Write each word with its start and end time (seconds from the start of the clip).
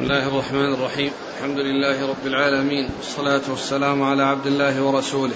بسم 0.00 0.10
الله 0.10 0.28
الرحمن 0.28 0.74
الرحيم. 0.74 1.12
الحمد 1.36 1.58
لله 1.58 2.08
رب 2.08 2.26
العالمين. 2.26 2.88
والصلاة 2.96 3.40
والسلام 3.48 4.02
على 4.02 4.22
عبد 4.22 4.46
الله 4.46 4.82
ورسوله. 4.82 5.34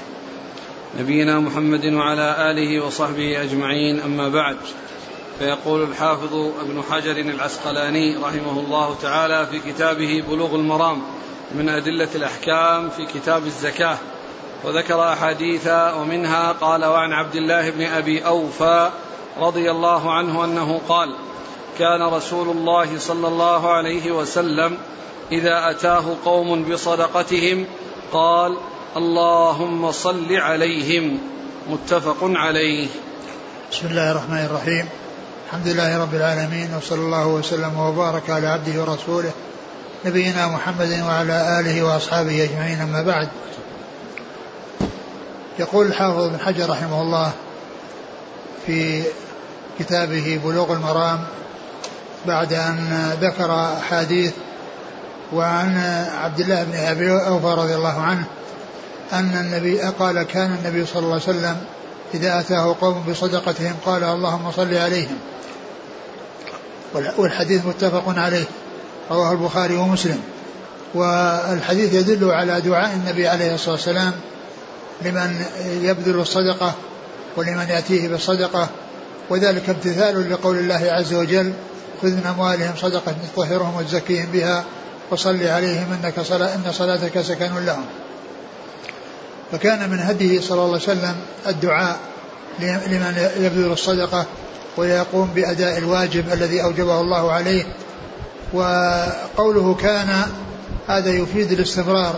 نبينا 0.99 1.41
محمد 1.41 1.85
وعلى 1.85 2.51
آله 2.51 2.85
وصحبه 2.85 3.43
أجمعين. 3.43 4.01
أما 4.01 4.29
بعد 4.29 4.57
فيقول 5.39 5.83
الحافظ 5.83 6.35
ابن 6.35 6.83
حجر 6.91 7.17
العسقلاني 7.17 8.17
رحمه 8.17 8.61
الله 8.61 8.97
تعالى 9.03 9.47
في 9.47 9.73
كتابه 9.73 10.25
بلوغ 10.29 10.55
المرام 10.55 11.03
من 11.55 11.69
أدلة 11.69 12.09
الأحكام 12.15 12.91
في 12.91 13.07
كتاب 13.07 13.47
الزكاة. 13.47 13.99
وذكر 14.65 15.13
أحاديث 15.13 15.67
ومنها 15.69 16.53
قال 16.53 16.85
وعن 16.85 17.13
عبد 17.13 17.37
الله 17.37 17.71
بن 17.71 17.83
أبي 17.83 18.27
أوفى 18.27 18.91
رضي 19.39 19.71
الله 19.71 20.13
عنه 20.13 20.45
أنه 20.45 20.81
قال 20.89 21.15
كان 21.79 22.03
رسول 22.03 22.49
الله 22.49 22.99
صلى 22.99 23.29
الله 23.29 23.73
عليه 23.73 24.13
وسلم 24.13 24.79
إذا 25.33 25.71
أتاه 25.71 26.05
قوم 26.25 26.65
بصدقتهم 26.65 27.67
قال 28.13 28.57
اللهم 28.97 29.93
صل 29.93 30.37
عليهم. 30.37 31.19
متفق 31.71 32.17
عليه. 32.23 32.89
بسم 33.73 33.87
الله 33.87 34.11
الرحمن 34.11 34.45
الرحيم. 34.45 34.89
الحمد 35.47 35.69
لله 35.69 36.03
رب 36.03 36.15
العالمين 36.15 36.75
وصلى 36.77 37.01
الله 37.01 37.27
وسلم 37.27 37.79
وبارك 37.79 38.31
على 38.31 38.47
عبده 38.47 38.83
ورسوله 38.83 39.31
نبينا 40.05 40.49
محمد 40.49 41.03
وعلى 41.07 41.61
آله 41.61 41.83
وأصحابه 41.83 42.45
أجمعين 42.45 42.81
أما 42.81 43.03
بعد. 43.03 43.29
يقول 45.59 45.87
الحافظ 45.87 46.29
بن 46.29 46.39
حجر 46.39 46.71
رحمه 46.71 47.03
الله 47.03 47.33
في 48.67 49.03
كتابه 49.79 50.41
بلوغ 50.45 50.73
المرام 50.73 51.25
بعد 52.27 52.53
أن 52.53 53.11
ذكر 53.21 53.55
أحاديث 53.55 54.33
وعن 55.33 55.77
عبد 56.23 56.41
الله 56.41 56.65
بن 56.65 56.75
أبي 56.75 57.11
أوفى 57.11 57.61
رضي 57.61 57.75
الله 57.75 58.01
عنه 58.01 58.25
أن 59.13 59.31
النبي 59.41 59.81
قال 59.81 60.23
كان 60.23 60.55
النبي 60.55 60.87
صلى 60.87 60.99
الله 60.99 61.13
عليه 61.13 61.23
وسلم 61.23 61.57
إذا 62.15 62.41
أتاه 62.41 62.77
قوم 62.81 63.05
بصدقتهم 63.09 63.75
قال 63.87 64.05
اللهم 64.05 64.51
صل 64.53 64.75
عليهم. 64.75 65.19
والحديث 67.17 67.67
متفق 67.67 68.19
عليه 68.19 68.45
رواه 69.11 69.33
البخاري 69.33 69.77
ومسلم. 69.77 70.21
والحديث 70.95 71.95
يدل 71.95 72.31
على 72.31 72.61
دعاء 72.61 72.95
النبي 72.95 73.29
عليه 73.29 73.55
الصلاة 73.55 73.75
والسلام 73.75 74.13
لمن 75.03 75.45
يبذل 75.83 76.21
الصدقة 76.21 76.73
ولمن 77.37 77.67
يأتيه 77.69 78.09
بالصدقة 78.09 78.69
وذلك 79.31 79.69
امتثال 79.71 80.31
لقول 80.31 80.59
الله 80.59 80.89
عز 80.93 81.15
وجل 81.15 81.53
خذ 82.03 82.09
من 82.09 82.27
أموالهم 82.27 82.77
صدقة 82.77 83.15
تطهرهم 83.35 83.77
وتزكيهم 83.77 84.27
بها 84.33 84.65
وصل 85.11 85.47
عليهم 85.47 85.87
إنك 85.93 86.21
صلاة 86.21 86.55
إن 86.55 86.73
صلاتك 86.73 87.21
سكن 87.21 87.65
لهم. 87.65 87.85
فكان 89.53 89.91
من 89.91 89.99
هديه 89.99 90.41
صلى 90.41 90.59
الله 90.59 90.65
عليه 90.65 90.83
وسلم 90.83 91.17
الدعاء 91.47 91.97
لمن 92.61 93.29
يبذل 93.37 93.73
الصدقة 93.73 94.27
ويقوم 94.77 95.31
بأداء 95.35 95.79
الواجب 95.79 96.33
الذي 96.33 96.63
أوجبه 96.63 97.01
الله 97.01 97.33
عليه. 97.33 97.65
وقوله 98.53 99.75
كان 99.75 100.23
هذا 100.89 101.11
يفيد 101.11 101.53
الاستمرار 101.53 102.15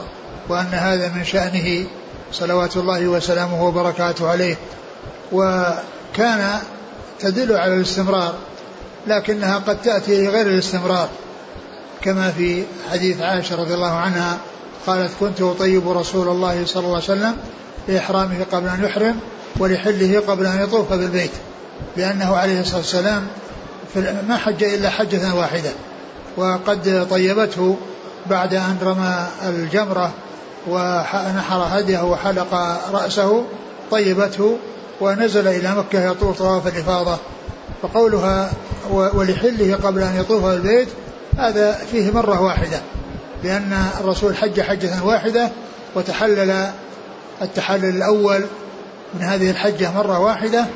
وأن 0.49 0.67
هذا 0.73 1.09
من 1.09 1.25
شأنه 1.25 1.87
صلوات 2.33 2.77
الله 2.77 3.07
وسلامه 3.07 3.65
وبركاته 3.65 4.29
عليه. 4.29 4.57
وكان 5.33 6.61
تدل 7.21 7.57
على 7.57 7.75
الاستمرار 7.75 8.35
لكنها 9.07 9.59
قد 9.59 9.83
تأتي 9.83 10.29
غير 10.29 10.47
الاستمرار 10.47 11.09
كما 12.03 12.31
في 12.31 12.65
حديث 12.91 13.21
عائشة 13.21 13.57
رضي 13.57 13.75
الله 13.75 13.93
عنها 13.93 14.39
قالت 14.87 15.11
كنت 15.21 15.41
أطيب 15.41 15.89
رسول 15.91 16.29
الله 16.29 16.67
صلى 16.67 16.81
الله 16.81 16.95
عليه 16.95 17.05
وسلم 17.05 17.37
لإحرامه 17.89 18.47
قبل 18.53 18.69
أن 18.69 18.85
يحرم 18.85 19.21
ولحله 19.59 20.23
قبل 20.29 20.47
أن 20.47 20.63
يطوف 20.63 20.93
بالبيت 20.93 21.31
لأنه 21.97 22.37
عليه 22.37 22.61
الصلاة 22.61 22.77
والسلام 22.77 23.27
ما 24.29 24.37
حج 24.37 24.65
إلا 24.65 24.91
حجة 24.91 25.35
واحدة 25.35 25.71
وقد 26.37 27.07
طيبته 27.11 27.77
بعد 28.27 28.55
أن 28.55 28.79
رمى 28.83 29.27
الجمرة 29.49 30.13
ونحر 30.69 31.79
هديه 31.79 32.05
وحلق 32.05 32.55
رأسه 32.93 33.45
طيبته 33.91 34.57
ونزل 35.01 35.49
إلى 35.49 35.75
مكة 35.75 36.11
يطوف 36.11 36.39
طواف 36.39 36.67
الإفاضة. 36.67 37.17
فقولها 37.83 38.51
ولحله 38.93 39.79
قبل 39.85 40.03
أن 40.03 40.17
يطوف 40.21 40.45
البيت 40.45 40.89
هذا 41.39 41.73
فيه 41.73 42.11
مرة 42.11 42.43
واحدة 42.43 42.81
لأن 43.45 43.87
الرسول 44.01 44.37
حج 44.37 44.61
حجة 44.61 45.05
واحدة 45.05 45.51
وتحلل 45.95 46.71
التحلل 47.43 47.97
الأول 47.97 48.45
من 49.15 49.23
هذه 49.23 49.51
الحجة 49.51 49.93
مرة 49.93 50.19
واحدة 50.19 50.67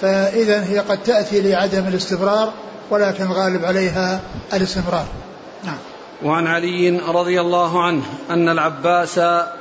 فإذا 0.00 0.64
هي 0.64 0.78
قد 0.78 1.02
تأتي 1.02 1.40
لعدم 1.40 1.86
الاستمرار 1.88 2.52
ولكن 2.90 3.24
الغالب 3.24 3.64
عليها 3.64 4.20
الاستمرار. 4.52 5.06
نعم. 5.64 5.76
وعن 6.24 6.46
علي 6.46 7.00
رضي 7.08 7.40
الله 7.40 7.82
عنه 7.82 8.02
أن 8.30 8.48
العباس 8.48 9.18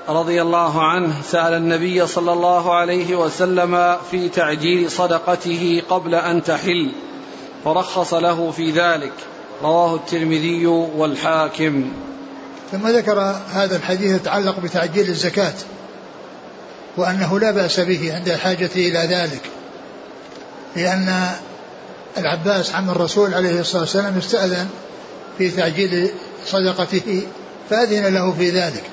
رضي 0.09 0.41
الله 0.41 0.84
عنه 0.84 1.13
سأل 1.22 1.53
النبي 1.53 2.07
صلى 2.07 2.34
الله 2.34 2.75
عليه 2.75 3.16
وسلم 3.16 3.97
في 4.12 4.29
تعجيل 4.29 4.91
صدقته 4.91 5.81
قبل 5.89 6.16
أن 6.16 6.44
تحل. 6.44 6.91
فرخص 7.67 8.13
له 8.13 8.51
في 8.51 8.72
ذلك. 8.72 9.13
رواه 9.63 9.95
الترمذي 9.95 10.66
والحاكم. 10.66 11.91
ثم 12.72 12.88
ذكر 12.88 13.35
هذا 13.53 13.75
الحديث 13.75 14.16
يتعلق 14.16 14.59
بتعجيل 14.59 15.09
الزكاة 15.09 15.53
وأنه 16.97 17.39
لا 17.39 17.51
بأس 17.51 17.79
به 17.79 18.16
عند 18.16 18.29
الحاجة 18.29 18.69
إلى 18.75 19.00
ذلك 19.00 19.41
لأن 20.75 21.29
العباس 22.17 22.75
عم 22.75 22.89
الرسول 22.89 23.33
عليه 23.33 23.59
الصلاة 23.59 23.81
والسلام 23.81 24.17
استأذن 24.17 24.67
في 25.38 25.50
تعجيل 25.50 26.09
صدقته 26.45 27.22
فأذن 27.69 28.13
له 28.13 28.31
في 28.31 28.50
ذلك. 28.50 28.83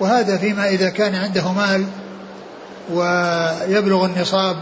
وهذا 0.00 0.36
فيما 0.36 0.68
إذا 0.68 0.88
كان 0.88 1.14
عنده 1.14 1.52
مال 1.52 1.86
ويبلغ 2.92 4.04
النصاب 4.04 4.56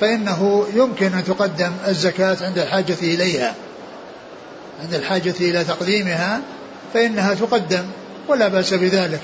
فإنه 0.00 0.66
يمكن 0.74 1.14
أن 1.14 1.24
تقدم 1.24 1.72
الزكاة 1.88 2.36
عند 2.40 2.58
الحاجة 2.58 2.96
إليها. 3.02 3.54
عند 4.82 4.94
الحاجة 4.94 5.34
إلى 5.40 5.64
تقديمها 5.64 6.40
فإنها 6.94 7.34
تقدم 7.34 7.84
ولا 8.28 8.48
بأس 8.48 8.74
بذلك. 8.74 9.20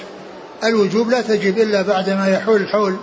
الوجوب 0.65 1.11
لا 1.11 1.21
تجب 1.21 1.59
إلا 1.59 1.83
بعد 1.83 2.11
ما 2.11 2.29
يحول 2.29 2.61
الحول. 2.61 2.97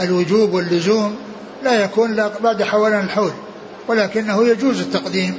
الوجوب 0.00 0.52
واللزوم 0.52 1.16
لا 1.62 1.84
يكون 1.84 2.30
بعد 2.40 2.62
حولان 2.62 3.04
الحول 3.04 3.32
ولكنه 3.88 4.48
يجوز 4.48 4.80
التقديم 4.80 5.34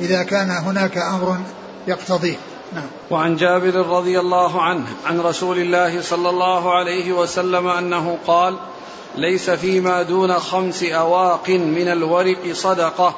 إذا 0.00 0.22
كان 0.22 0.50
هناك 0.50 0.98
أمر 0.98 1.38
يقتضيه. 1.86 2.36
نعم. 2.74 2.86
وعن 3.10 3.36
جابر 3.36 3.74
رضي 3.74 4.20
الله 4.20 4.62
عنه 4.62 4.86
عن 5.06 5.20
رسول 5.20 5.58
الله 5.58 6.02
صلى 6.02 6.30
الله 6.30 6.74
عليه 6.74 7.12
وسلم 7.12 7.66
أنه 7.66 8.18
قال 8.26 8.56
ليس 9.16 9.50
فيما 9.50 10.02
دون 10.02 10.38
خمس 10.38 10.82
أواق 10.82 11.50
من 11.50 11.88
الورق 11.88 12.52
صدقة 12.52 13.14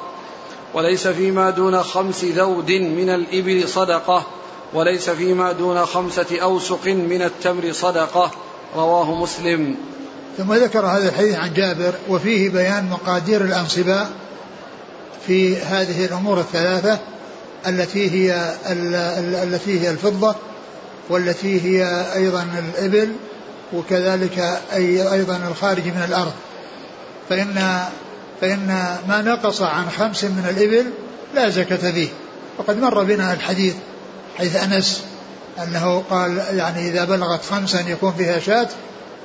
وليس 0.73 1.07
فيما 1.07 1.49
دون 1.49 1.83
خمس 1.83 2.23
ذود 2.23 2.71
من 2.71 3.09
الإبل 3.09 3.69
صدقة 3.69 4.25
وليس 4.73 5.09
فيما 5.09 5.51
دون 5.51 5.85
خمسة 5.85 6.41
أوسق 6.41 6.87
من 6.87 7.21
التمر 7.21 7.71
صدقة. 7.71 8.31
رواه 8.75 9.15
مسلم. 9.15 9.75
ثم 10.37 10.53
ذكر 10.53 10.85
هذا 10.85 11.09
الحديث 11.09 11.35
عن 11.35 11.53
جابر 11.53 11.93
وفيه 12.09 12.49
بيان 12.49 12.89
مقادير 12.89 13.41
الأنصباء 13.41 14.09
في 15.27 15.57
هذه 15.57 16.05
الأمور 16.05 16.39
الثلاثة 16.39 16.99
التي 17.67 18.11
هي 18.11 18.55
التي 19.43 19.81
هي 19.81 19.91
الفضة 19.91 20.35
والتي 21.09 21.61
هي 21.61 22.05
أيضا 22.15 22.47
الإبل 22.77 23.11
وكذلك 23.73 24.59
أي 24.73 25.13
أيضا 25.13 25.39
الخارج 25.51 25.85
من 25.85 26.05
الأرض. 26.07 26.33
فإن 27.29 27.83
فإن 28.41 28.67
ما 29.07 29.21
نقص 29.21 29.61
عن 29.61 29.89
خمس 29.89 30.23
من 30.23 30.45
الإبل 30.49 30.85
لا 31.35 31.49
زكاة 31.49 31.91
فيه. 31.91 32.09
وقد 32.57 32.77
مر 32.77 33.03
بنا 33.03 33.33
الحديث 33.33 33.75
حيث 34.37 34.55
أنس 34.55 35.03
أنه 35.63 36.03
قال 36.09 36.43
يعني 36.53 36.89
إذا 36.89 37.03
بلغت 37.03 37.45
خمسا 37.45 37.79
يكون 37.87 38.13
فيها 38.17 38.39
شاة 38.39 38.67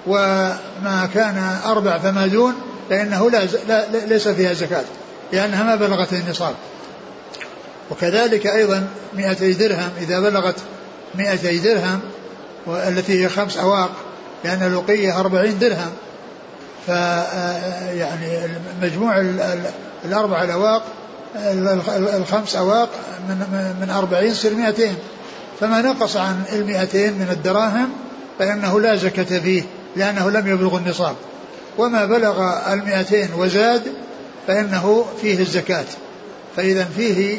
وما 0.06 1.08
كان 1.14 1.58
أربع 1.66 1.98
فما 1.98 2.26
دون 2.26 2.54
فإنه 2.90 3.30
لا, 3.30 3.44
لا 3.68 4.06
ليس 4.06 4.28
فيها 4.28 4.52
زكاة 4.52 4.84
لأنها 5.32 5.62
ما 5.62 5.76
بلغت 5.76 6.12
النصاب. 6.12 6.54
وكذلك 7.90 8.46
أيضا 8.46 8.86
مئتي 9.14 9.52
درهم 9.52 9.90
إذا 10.00 10.20
بلغت 10.20 10.56
مئتي 11.14 11.58
درهم 11.58 12.00
والتي 12.66 13.24
هي 13.24 13.28
خمس 13.28 13.56
أواق 13.56 13.90
لأن 14.44 14.62
الوقية 14.62 15.20
أربعين 15.20 15.58
درهم. 15.58 15.90
ف 16.86 16.88
يعني 17.94 18.48
مجموع 18.82 19.20
الأربع 20.04 20.44
الأواق 20.44 20.82
الخمس 22.16 22.56
أواق 22.56 22.88
من, 23.28 23.36
من 23.80 23.90
أربعين 23.90 24.30
يصير 24.30 24.54
مئتين. 24.54 24.94
فما 25.60 25.82
نقص 25.82 26.16
عن 26.16 26.42
المئتين 26.52 27.12
من 27.12 27.28
الدراهم 27.30 27.88
فإنه 28.38 28.80
لا 28.80 28.96
زكاة 28.96 29.38
فيه 29.38 29.62
لأنه 29.96 30.30
لم 30.30 30.48
يبلغ 30.48 30.76
النصاب. 30.76 31.14
وما 31.78 32.04
بلغ 32.04 32.52
المئتين 32.72 33.28
وزاد 33.36 33.82
فإنه 34.46 35.06
فيه 35.20 35.40
الزكاة. 35.40 35.84
فإذا 36.56 36.84
فيه 36.84 37.38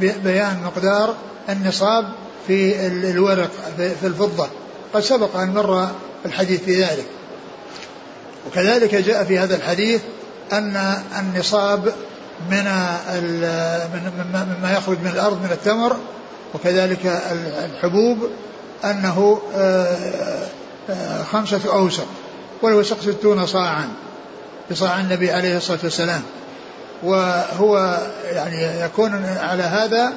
بيان 0.00 0.56
مقدار 0.64 1.14
النصاب 1.48 2.04
في 2.46 2.86
الورق 2.86 3.50
في 3.76 4.06
الفضة. 4.06 4.48
قد 4.94 5.00
سبق 5.00 5.36
أن 5.36 5.54
مر 5.54 5.88
الحديث 6.26 6.62
في 6.62 6.82
ذلك. 6.82 7.06
وكذلك 8.46 8.94
جاء 8.94 9.24
في 9.24 9.38
هذا 9.38 9.56
الحديث 9.56 10.00
أن 10.52 11.02
النصاب 11.18 11.92
من 12.50 12.64
مما 14.58 14.74
يخرج 14.76 14.98
من 15.00 15.10
الأرض 15.14 15.42
من 15.42 15.50
التمر 15.52 15.96
وكذلك 16.54 17.22
الحبوب 17.64 18.30
أنه 18.84 19.40
آه، 19.56 19.96
آه، 20.90 21.22
خمسة 21.22 21.60
أوسق 21.72 22.06
والوسق 22.62 23.00
ستون 23.00 23.46
صاعا 23.46 23.88
بصاع 24.70 25.00
النبي 25.00 25.30
عليه 25.30 25.56
الصلاة 25.56 25.78
والسلام. 25.84 26.22
وهو 27.02 27.98
يعني 28.32 28.80
يكون 28.80 29.24
على 29.24 29.62
هذا 29.62 30.12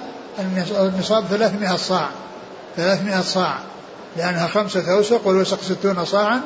النصاب 0.80 1.25
ثلاثمائة 1.30 1.75
صاع 1.75 2.09
ثلاثمائة 2.77 3.21
صاع. 3.21 3.56
لأنها 4.18 4.48
خمسة 4.48 4.94
أوسق 4.94 5.28
والوسق 5.28 5.62
ستون 5.62 6.06
صاعا. 6.06 6.42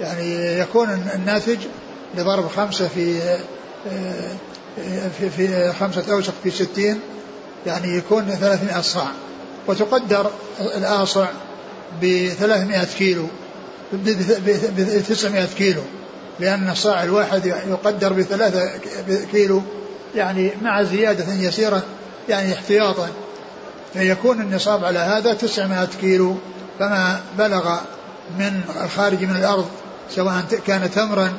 يعني 0.00 0.58
يكون 0.58 0.88
الناتج 1.14 1.58
لضرب 2.14 2.48
خمسة 2.48 2.88
في 2.88 3.20
آه، 3.92 5.08
في, 5.18 5.30
في 5.30 5.72
خمسة 5.72 6.12
أوسق 6.12 6.34
في 6.42 6.50
ستين 6.50 7.00
يعني 7.66 7.96
يكون 7.96 8.24
ثلاثمائة 8.24 8.80
صاع. 8.80 9.08
وتقدر 9.66 10.30
الآصع 10.60 11.26
بثلاثمائة 12.02 12.84
كيلو 12.98 13.26
بتسعمائة 14.76 15.46
كيلو 15.58 15.82
لأن 16.40 16.70
الصاع 16.70 17.04
الواحد 17.04 17.46
يقدر 17.46 18.12
بثلاثة 18.12 18.70
كيلو 19.32 19.62
يعني 20.14 20.50
مع 20.62 20.82
زيادة 20.82 21.34
يسيرة 21.34 21.82
يعني 22.28 22.52
احتياطا. 22.52 23.08
فيكون 23.92 24.40
النصاب 24.40 24.84
على 24.84 24.98
هذا 24.98 25.34
تسعمائة 25.34 25.88
كيلو. 26.00 26.36
فما 26.78 27.20
بلغ 27.38 27.76
من 28.38 28.60
الخارج 28.84 29.24
من 29.24 29.36
الأرض 29.36 29.68
سواء 30.10 30.42
كان 30.66 30.90
تمرا 30.90 31.32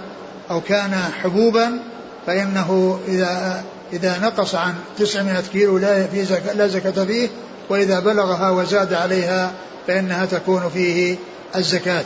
أو 0.51 0.61
كان 0.61 1.03
حبوبا 1.23 1.79
فإنه 2.27 2.99
إذا 3.07 3.63
إذا 3.93 4.19
نقص 4.19 4.55
عن 4.55 4.75
900 4.97 5.41
كيلو 5.41 5.77
لا 5.77 6.07
في 6.07 6.25
زكاة 6.25 6.53
لا 6.53 6.67
زكاة 6.67 7.05
فيه 7.05 7.29
وإذا 7.69 7.99
بلغها 7.99 8.49
وزاد 8.49 8.93
عليها 8.93 9.51
فإنها 9.87 10.25
تكون 10.25 10.69
فيه 10.73 11.15
الزكاة. 11.55 12.03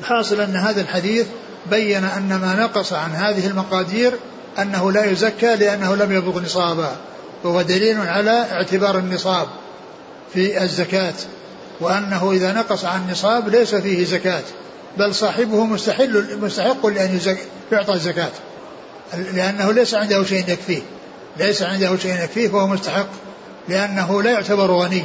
الحاصل 0.00 0.40
أن 0.40 0.56
هذا 0.56 0.80
الحديث 0.80 1.26
بين 1.70 2.04
أن 2.04 2.28
ما 2.28 2.56
نقص 2.60 2.92
عن 2.92 3.10
هذه 3.10 3.46
المقادير 3.46 4.12
أنه 4.58 4.92
لا 4.92 5.04
يزكى 5.04 5.56
لأنه 5.56 5.96
لم 5.96 6.12
يبلغ 6.12 6.40
نصابا 6.40 6.96
وهو 7.44 7.62
دليل 7.62 8.00
على 8.00 8.46
اعتبار 8.52 8.98
النصاب 8.98 9.48
في 10.34 10.62
الزكاة 10.62 11.14
وأنه 11.80 12.32
إذا 12.32 12.52
نقص 12.52 12.84
عن 12.84 13.00
النصاب 13.00 13.48
ليس 13.48 13.74
فيه 13.74 14.04
زكاة 14.04 14.42
بل 14.98 15.14
صاحبه 15.14 15.64
مستحل 15.64 16.38
مستحق 16.42 16.86
لأن 16.86 17.20
يعطى 17.72 17.92
الزكاة. 17.92 18.30
لأنه 19.14 19.72
ليس 19.72 19.94
عنده 19.94 20.24
شيء 20.24 20.48
يكفيه. 20.48 20.82
ليس 21.36 21.62
عنده 21.62 21.96
شيء 21.96 22.24
يكفيه 22.24 22.48
فهو 22.48 22.66
مستحق 22.66 23.06
لأنه 23.68 24.22
لا 24.22 24.30
يعتبر 24.30 24.70
غني. 24.70 25.04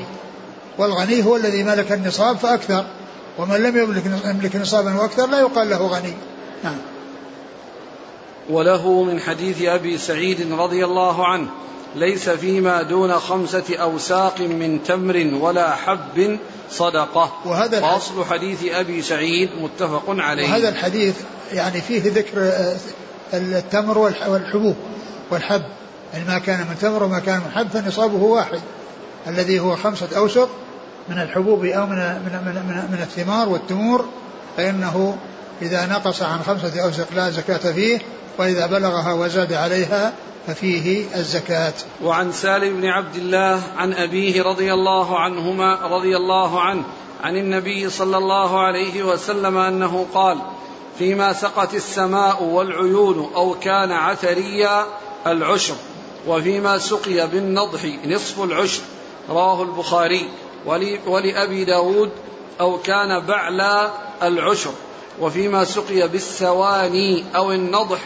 والغني 0.77 1.25
هو 1.25 1.35
الذي 1.35 1.63
ملك 1.63 1.91
النصاب 1.91 2.38
فأكثر. 2.38 2.85
ومن 3.38 3.63
لم 3.63 3.77
يملك 3.77 4.03
يملك 4.25 4.56
نصابا 4.56 4.94
وأكثر 4.94 5.27
لا 5.27 5.39
يقال 5.39 5.69
له 5.69 5.88
غني. 5.88 6.13
نعم. 6.63 6.77
وله 8.50 9.03
من 9.03 9.19
حديث 9.19 9.62
أبي 9.62 9.97
سعيد 9.97 10.51
رضي 10.51 10.85
الله 10.85 11.27
عنه 11.27 11.47
ليس 11.96 12.30
فيما 12.30 12.82
دون 12.82 13.14
خمسة 13.14 13.64
أوساق 13.76 14.42
من 14.42 14.84
تمر 14.84 15.32
ولا 15.42 15.76
حب 15.76 16.40
صدقة. 16.72 17.32
وهذا 17.46 17.82
وأصل 17.82 18.26
حديث 18.26 18.66
أبي 18.66 19.02
سعيد 19.02 19.50
متفق 19.62 20.04
عليه. 20.08 20.50
وهذا 20.50 20.70
الحديث 20.70 21.16
يعني 21.54 21.82
فيه 21.82 22.12
ذكر 22.12 22.38
آه، 22.38 22.78
التمر 23.34 23.98
والحبوب 24.28 24.76
والحب. 25.32 25.64
يعني 26.14 26.26
ما 26.26 26.40
كان 26.40 26.60
من 26.60 26.78
تمر 26.82 27.04
وما 27.04 27.20
كان 27.20 27.38
من 27.38 27.52
حب 27.52 27.68
فنصابه 27.68 28.24
واحد. 28.24 28.60
الذي 29.28 29.60
هو 29.60 29.76
خمسة 29.76 30.08
أوسق 30.18 30.50
من 31.10 31.22
الحبوب 31.22 31.66
أو 31.66 31.86
من 31.86 31.96
من 31.96 32.42
من, 32.46 32.54
من, 32.68 32.92
من 32.92 33.02
الثمار 33.02 33.50
والتمور 33.50 34.06
فإنه 34.58 35.18
إذا 35.62 35.86
نقص 35.86 36.22
عن 36.22 36.40
خمسة 36.44 36.84
أوسق 36.84 37.08
لا 37.16 37.30
زكاة 37.30 37.72
فيه 37.72 38.00
وإذا 38.38 38.66
بلغها 38.66 39.13
وزاد 39.13 39.54
عليها 39.54 40.13
ففيه 40.48 41.06
الزكاة. 41.16 41.74
وعن 42.04 42.31
سالم 42.31 42.81
بن 42.81 42.86
عبد 42.86 43.16
الله 43.16 43.62
عن 43.78 43.94
أبيه 43.94 44.44
رضي 44.44 44.74
الله 44.74 45.19
عنهما 45.19 45.75
رضي 45.75 46.18
الله 46.18 46.62
عنه 46.62 46.83
عن 47.24 47.38
النبي 47.38 47.89
صلى 47.89 48.18
الله 48.18 48.60
عليه 48.60 49.04
وسلم 49.04 49.57
أنه 49.57 50.06
قال 50.13 50.38
فيما 51.00 51.33
سقت 51.33 51.74
السماء 51.74 52.44
والعيون 52.44 53.31
أو 53.36 53.56
كان 53.62 53.92
عثريا 53.92 54.86
العشر 55.28 55.75
وفيما 56.28 56.78
سقي 56.78 57.28
بالنضح 57.28 57.86
نصف 58.06 58.44
العشر 58.44 58.81
رواه 59.30 59.62
البخاري 59.62 60.30
ولأبي 61.07 61.66
داود 61.66 62.10
أو 62.62 62.78
كان 62.78 63.19
بعلى 63.19 63.92
العشر 64.24 64.72
وفيما 65.19 65.63
سقي 65.63 66.07
بالسواني 66.07 67.24
أو 67.36 67.51
النضح 67.51 68.00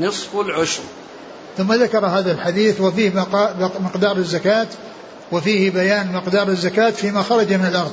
نصف 0.00 0.36
العشر. 0.36 0.82
ثم 1.58 1.72
ذكر 1.72 2.06
هذا 2.06 2.32
الحديث 2.32 2.80
وفيه 2.80 3.12
مقدار 3.80 4.16
الزكاة 4.16 4.66
وفيه 5.32 5.70
بيان 5.70 6.12
مقدار 6.12 6.48
الزكاة 6.48 6.90
فيما 6.90 7.22
خرج 7.22 7.52
من 7.52 7.66
الأرض. 7.66 7.92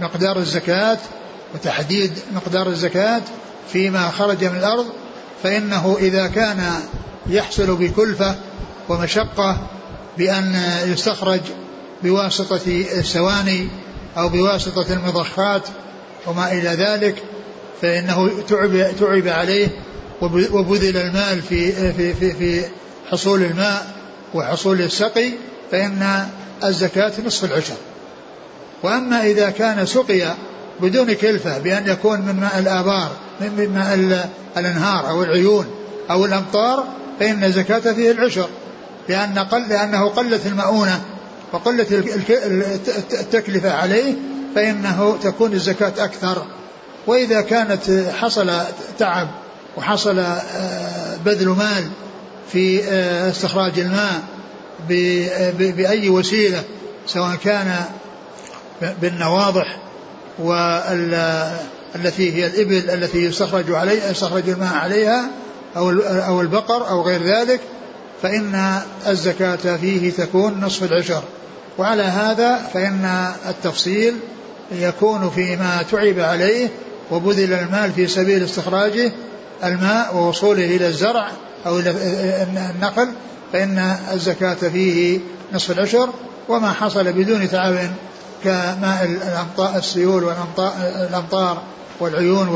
مقدار 0.00 0.36
الزكاة 0.36 0.98
وتحديد 1.54 2.12
مقدار 2.34 2.66
الزكاة 2.66 3.22
فيما 3.72 4.10
خرج 4.10 4.44
من 4.44 4.56
الأرض 4.56 4.86
فإنه 5.42 5.96
إذا 6.00 6.26
كان 6.26 6.72
يحصل 7.26 7.76
بكلفة 7.76 8.36
ومشقة 8.88 9.56
بأن 10.18 10.62
يستخرج 10.84 11.40
بواسطة 12.02 12.84
السواني 12.98 13.68
أو 14.18 14.28
بواسطة 14.28 14.92
المضخات 14.92 15.62
وما 16.26 16.52
إلى 16.52 16.68
ذلك 16.68 17.22
فإنه 17.82 18.42
تعب, 18.48 18.96
تعب 19.00 19.28
عليه 19.28 19.68
وبذل 20.22 20.96
المال 20.96 21.42
في, 21.42 21.72
في, 21.92 22.14
في, 22.14 22.32
في 22.32 22.62
حصول 23.10 23.42
الماء 23.42 23.86
وحصول 24.34 24.80
السقي 24.80 25.30
فإن 25.70 26.26
الزكاة 26.64 27.12
نصف 27.26 27.44
العشر. 27.44 27.74
وأما 28.82 29.22
إذا 29.24 29.50
كان 29.50 29.86
سقي 29.86 30.34
بدون 30.80 31.12
كلفة 31.12 31.58
بأن 31.58 31.88
يكون 31.88 32.20
من 32.20 32.40
ماء 32.40 32.58
الآبار 32.58 33.10
من 33.40 33.70
ماء 33.74 34.20
الأنهار 34.56 35.08
أو 35.10 35.22
العيون 35.22 35.66
أو 36.10 36.24
الأمطار 36.24 36.84
فإن 37.20 37.44
الزكاة 37.44 37.92
فيه 37.92 38.10
العشر. 38.10 38.48
لأن 39.08 39.38
قل 39.38 39.68
لأنه 39.68 40.08
قلت 40.08 40.46
المؤونة 40.46 41.00
وقلت 41.52 41.92
التكلفة 43.12 43.72
عليه 43.72 44.14
فإنه 44.54 45.18
تكون 45.22 45.52
الزكاة 45.52 46.04
أكثر. 46.04 46.46
وإذا 47.06 47.40
كانت 47.40 48.10
حصل 48.20 48.50
تعب 48.98 49.28
وحصل 49.76 50.18
آه، 50.18 51.16
بذل 51.24 51.48
مال 51.48 51.88
في 52.52 52.84
آه، 52.84 53.30
استخراج 53.30 53.78
الماء 53.78 54.22
بأي 55.58 56.08
وسيلة 56.08 56.62
سواء 57.06 57.34
كان 57.34 57.84
بالنواضح 59.02 59.78
والتي 60.38 62.34
هي 62.34 62.46
الإبل 62.46 62.90
التي 62.90 63.24
يستخرج 63.24 63.72
عليها 63.72 64.10
يستخرج 64.10 64.48
الماء 64.48 64.74
عليها 64.74 65.30
أو 65.76 65.90
أو 66.00 66.40
البقر 66.40 66.88
أو 66.88 67.02
غير 67.02 67.22
ذلك 67.22 67.60
فإن 68.22 68.80
الزكاة 69.06 69.76
فيه 69.76 70.10
تكون 70.10 70.60
نصف 70.60 70.82
العشر. 70.82 71.22
وعلى 71.78 72.02
هذا 72.02 72.70
فإن 72.74 73.32
التفصيل 73.48 74.14
يكون 74.72 75.30
فيما 75.30 75.84
تعب 75.90 76.18
عليه 76.18 76.68
وبذل 77.10 77.52
المال 77.52 77.92
في 77.92 78.06
سبيل 78.06 78.44
استخراجه 78.44 79.12
الماء 79.64 80.16
ووصوله 80.16 80.64
إلى 80.64 80.86
الزرع 80.86 81.28
أو 81.66 81.78
إلى 81.78 81.90
النقل 82.74 83.08
فإن 83.52 83.96
الزكاة 84.12 84.54
فيه 84.54 85.20
نصف 85.52 85.70
العشر 85.70 86.08
وما 86.48 86.72
حصل 86.72 87.12
بدون 87.12 87.50
تعب 87.50 87.90
كماء 88.44 89.04
الأمطار 89.04 89.76
السيول 89.78 90.24
والأمطار 90.24 91.62
والعيون 92.00 92.48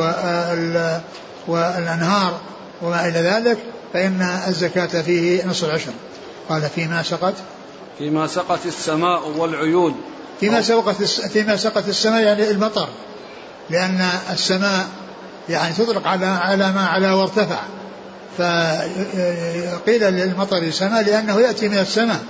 والأنهار 1.49 2.41
وما 2.83 3.09
إلى 3.09 3.19
ذلك 3.19 3.59
فإن 3.93 4.23
الزكاة 4.49 5.03
فيه 5.03 5.47
نصف 5.47 5.65
العشر. 5.65 5.93
قال 6.49 6.63
فيما 6.63 7.03
سقت 7.03 7.35
فيما 7.99 8.27
سقت 8.27 8.67
السماء 8.67 9.29
والعيون. 9.37 9.95
فيما 10.41 10.63
سقت 10.63 11.03
فيما 11.03 11.57
سقت 11.57 11.89
السماء 11.89 12.23
يعني 12.23 12.51
المطر 12.51 12.89
لأن 13.71 14.09
السماء 14.33 14.87
يعني 15.49 15.75
تطلق 15.75 16.07
على 16.07 16.27
على 16.27 16.73
ما 16.73 16.87
على 16.87 17.11
وارتفع. 17.11 17.59
فقيل 18.39 20.03
للمطر 20.03 20.59
السماء 20.59 21.05
لأنه 21.05 21.41
يأتي 21.41 21.69
من 21.69 21.79
السماء 21.79 22.21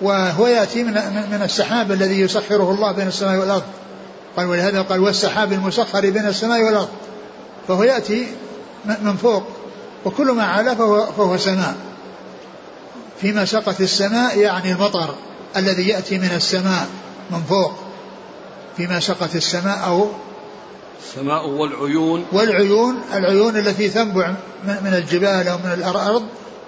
وهو 0.00 0.46
يأتي 0.46 0.82
من, 0.82 0.92
من 1.30 1.40
السحاب 1.44 1.92
الذي 1.92 2.20
يسخره 2.20 2.70
الله 2.70 2.92
بين 2.92 3.08
السماء 3.08 3.38
والأرض. 3.38 3.62
قال 4.36 4.46
ولهذا 4.46 4.82
قال 4.82 5.00
والسحاب 5.00 5.52
المسخر 5.52 6.00
بين 6.00 6.26
السماء 6.26 6.62
والأرض. 6.62 6.88
فهو 7.68 7.82
يأتي 7.82 8.26
من 8.84 9.16
فوق 9.16 9.42
وكل 10.04 10.32
ما 10.32 10.44
علا 10.44 10.74
فهو, 10.74 11.06
فهو 11.06 11.36
سماء. 11.36 11.74
فيما 13.20 13.44
سقت 13.44 13.80
السماء 13.80 14.38
يعني 14.38 14.72
المطر 14.72 15.14
الذي 15.56 15.88
يأتي 15.88 16.18
من 16.18 16.30
السماء 16.36 16.86
من 17.30 17.42
فوق. 17.42 17.72
فيما 18.76 19.00
سقت 19.00 19.36
السماء 19.36 19.84
أو 19.86 20.08
السماء 21.02 21.48
والعيون. 21.48 22.24
والعيون 22.32 23.00
العيون 23.14 23.56
التي 23.56 23.88
تنبع 23.88 24.34
من 24.64 24.94
الجبال 24.94 25.48
أو 25.48 25.58
من 25.58 25.72
الأرض 25.72 26.22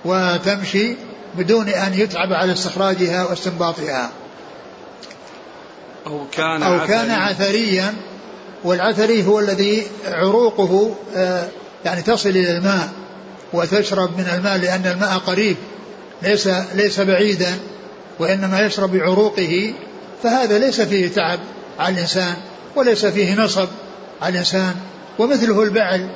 وتمشي 0.05 0.97
بدون 1.35 1.69
أن 1.69 1.95
يتعب 1.95 2.33
على 2.33 2.53
استخراجها 2.53 3.25
واستنباطها. 3.25 4.11
أو 6.07 6.27
كان 6.33 6.63
أو 6.63 6.87
كان 6.87 7.11
عثريا. 7.11 7.95
والعثري 8.65 9.27
هو 9.27 9.41
الذي 9.41 9.87
عروقه 10.07 10.95
آه، 11.17 11.49
يعني 11.85 12.03
تصل 12.03 12.29
إلى 12.29 12.59
الماء 12.59 12.89
وتشرب 13.53 14.19
من 14.19 14.29
الماء 14.35 14.57
لأن 14.59 14.87
الماء 14.87 15.19
قريب 15.19 15.57
ليس 16.23 16.49
ليس 16.75 17.01
بعيدا 17.01 17.59
وإنما 18.19 18.61
يشرب 18.61 18.93
بعروقه. 18.93 19.75
فهذا 20.23 20.59
ليس 20.59 20.81
فيه 20.81 21.09
تعب 21.09 21.39
على 21.79 21.95
الإنسان 21.95 22.35
وليس 22.77 23.07
فيه 23.07 23.35
نصب. 23.35 23.69
الإنسان 24.23 24.75
ومثله 25.19 25.63
البعل 25.63 26.11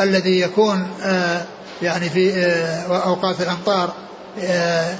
الذي 0.00 0.40
يكون 0.40 0.86
آه، 1.02 1.42
يعني 1.82 2.10
في 2.10 2.32
آه، 2.34 3.04
أوقات 3.06 3.40
الأمطار 3.40 3.92
آه، 4.40 4.94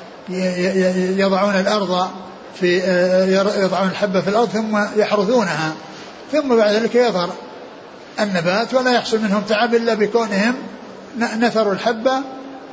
يضعون 1.19 1.55
الأرض 1.55 2.09
في 2.61 2.79
يضعون 3.63 3.89
الحبة 3.89 4.21
في 4.21 4.29
الأرض 4.29 4.49
ثم 4.49 5.01
يحرثونها. 5.01 5.75
ثم 6.33 6.57
بعد 6.57 6.75
ذلك 6.75 6.95
يظهر 6.95 7.31
النبات 8.21 8.75
ولا 8.75 8.91
يحصل 8.91 9.21
منهم 9.21 9.43
تعب 9.43 9.75
إلا 9.75 9.95
بكونهم 9.95 10.55
نثروا 11.39 11.73
الحبة 11.73 12.13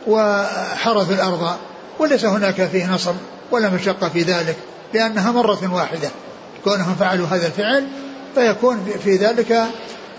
وحرثوا 0.08 1.16
الأرض. 1.16 1.56
وليس 2.00 2.26
هناك 2.26 2.66
فيه 2.66 2.94
نصب 2.94 3.16
ولا 3.52 3.70
مشقة 3.70 4.10
في 4.10 4.22
ذلك 4.22 4.56
لأنها 4.94 5.32
مرة 5.32 5.74
واحدة. 5.74 6.10
كونهم 6.64 6.96
فعلوا 6.96 7.28
هذا 7.28 7.48
الفعل 7.48 7.88
فيكون 8.40 8.86
في 9.04 9.16
ذلك 9.16 9.52
آه، 9.52 9.68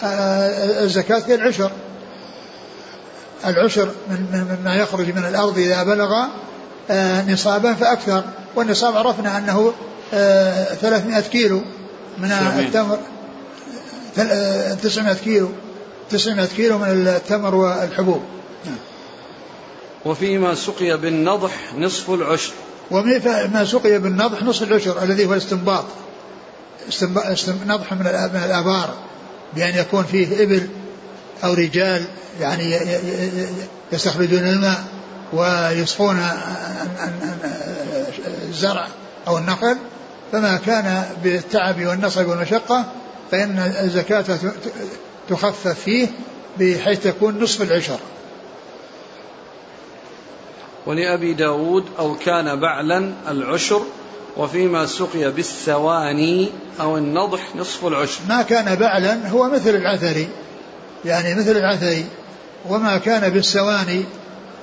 آه، 0.02 0.84
الزكاة 0.84 1.18
كالعشر 1.18 1.70
العشر. 3.46 3.90
من 4.10 4.56
مما 4.60 4.76
يخرج 4.76 5.14
من 5.14 5.24
الأرض 5.24 5.58
إذا 5.58 5.82
بلغ 5.82 6.14
آه، 6.90 7.30
نصابا 7.32 7.74
فأكثر. 7.74 8.24
والنصاب 8.56 8.96
عرفنا 8.96 9.38
أنه 9.38 9.72
300 10.80 11.20
كيلو 11.20 11.62
من 12.18 12.32
التمر 12.32 12.98
900 14.82 15.14
كيلو 15.14 15.48
900 16.10 16.46
كيلو 16.46 16.78
من 16.78 16.88
التمر 16.88 17.54
والحبوب. 17.54 18.22
وفيما 20.04 20.54
سقي 20.54 20.96
بالنضح 20.96 21.74
نصف 21.78 22.10
العشر. 22.10 22.52
وما 22.90 23.64
سقي 23.64 23.98
بالنضح 23.98 24.42
نصف 24.42 24.62
العشر 24.62 25.02
الذي 25.02 25.26
هو 25.26 25.32
الاستنباط. 25.32 25.84
نضح 27.66 27.92
من 27.92 28.06
الآبار 28.44 28.94
بأن 29.54 29.78
يكون 29.78 30.04
فيه 30.04 30.42
إبل 30.42 30.68
أو 31.44 31.54
رجال 31.54 32.04
يعني 32.40 32.76
يستخرجون 33.92 34.38
الماء 34.38 34.85
ويصفون 35.32 36.26
الزرع 38.49 38.87
أو 39.28 39.38
النخل 39.38 39.76
فما 40.32 40.56
كان 40.56 41.04
بالتعب 41.25 41.87
والنصب 41.87 42.28
والمشقة 42.28 42.85
فإن 43.30 43.59
الزكاة 43.59 44.25
تخفف 45.28 45.68
فيه 45.68 46.09
بحيث 46.59 47.04
تكون 47.04 47.38
نصف 47.38 47.62
العشر. 47.62 47.99
ولأبي 50.87 51.35
داود 51.35 51.85
أو 51.99 52.14
كان 52.14 52.61
بعلا 52.61 53.12
العشر 53.28 53.82
وفيما 54.37 54.87
سقي 54.87 55.30
بالثواني 55.30 56.50
أو 56.80 56.96
النضح 56.96 57.56
نصف 57.56 57.87
العشر 57.87 58.20
ما 58.28 58.42
كان 58.42 58.75
بعلا 58.75 59.28
هو 59.28 59.49
مثل 59.49 59.75
العثري 59.75 60.28
يعني 61.04 61.34
مثل 61.34 61.56
العثري 61.56 62.04
وما 62.68 62.99
كان 62.99 63.28
بالثواني 63.28 64.04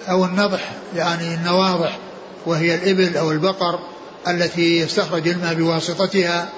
أو 0.09 0.25
النضح 0.25 0.71
يعني 0.95 1.33
النواضح 1.35 1.97
وهي 2.45 2.75
الإبل 2.75 3.17
أو 3.17 3.31
البقر 3.31 3.79
التي 4.27 4.79
يستخرج 4.79 5.27
الماء 5.27 5.53
بواسطتها 5.53 6.49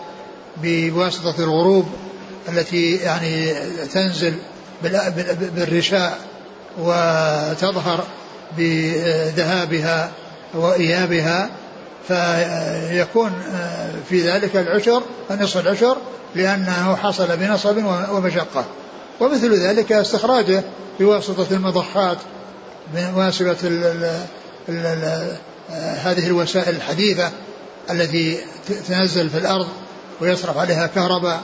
بواسطة 0.64 1.36
الغروب 1.40 1.86
التي 2.50 2.96
يعني 2.96 3.54
تنزل 3.94 4.34
بالرشاء 5.56 6.20
وتظهر 6.80 8.04
بذهابها 8.58 10.12
وإيابها. 10.54 11.50
فيكون 12.08 13.32
في 14.10 14.30
ذلك 14.30 14.56
العشر 14.56 15.04
نصف 15.32 15.58
العشر 15.58 15.98
لأنه 16.36 16.96
حصل 16.96 17.38
بنصب 17.38 17.78
ومشقة. 18.12 18.66
ومثل 19.20 19.54
ذلك 19.54 19.92
استخراجه 19.92 20.64
بواسطة 21.00 21.48
المضخات 21.52 22.18
بواسطة 22.96 23.58
هذه 25.78 26.28
الوسائل 26.28 26.76
الحديثة 26.76 27.32
التي 27.90 28.38
تنزل 28.88 29.30
في 29.30 29.38
الأرض 29.38 29.68
ويصرف 30.22 30.58
عليها 30.58 30.88
كهرباء. 30.88 31.42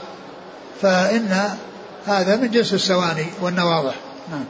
فإن 0.82 1.56
هذا 2.06 2.36
من 2.36 2.50
جنس 2.50 2.74
السواني 2.74 3.26
والنواضح. 3.40 3.94
نعم. 4.30 4.44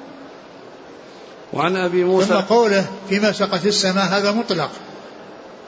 وعن 1.53 1.77
أبي 1.77 2.05
موسى 2.05 2.27
ثم 2.27 2.35
قوله 2.35 2.87
فيما 3.09 3.33
سقت 3.33 3.67
السماء 3.67 4.05
هذا 4.05 4.31
مطلق. 4.33 4.71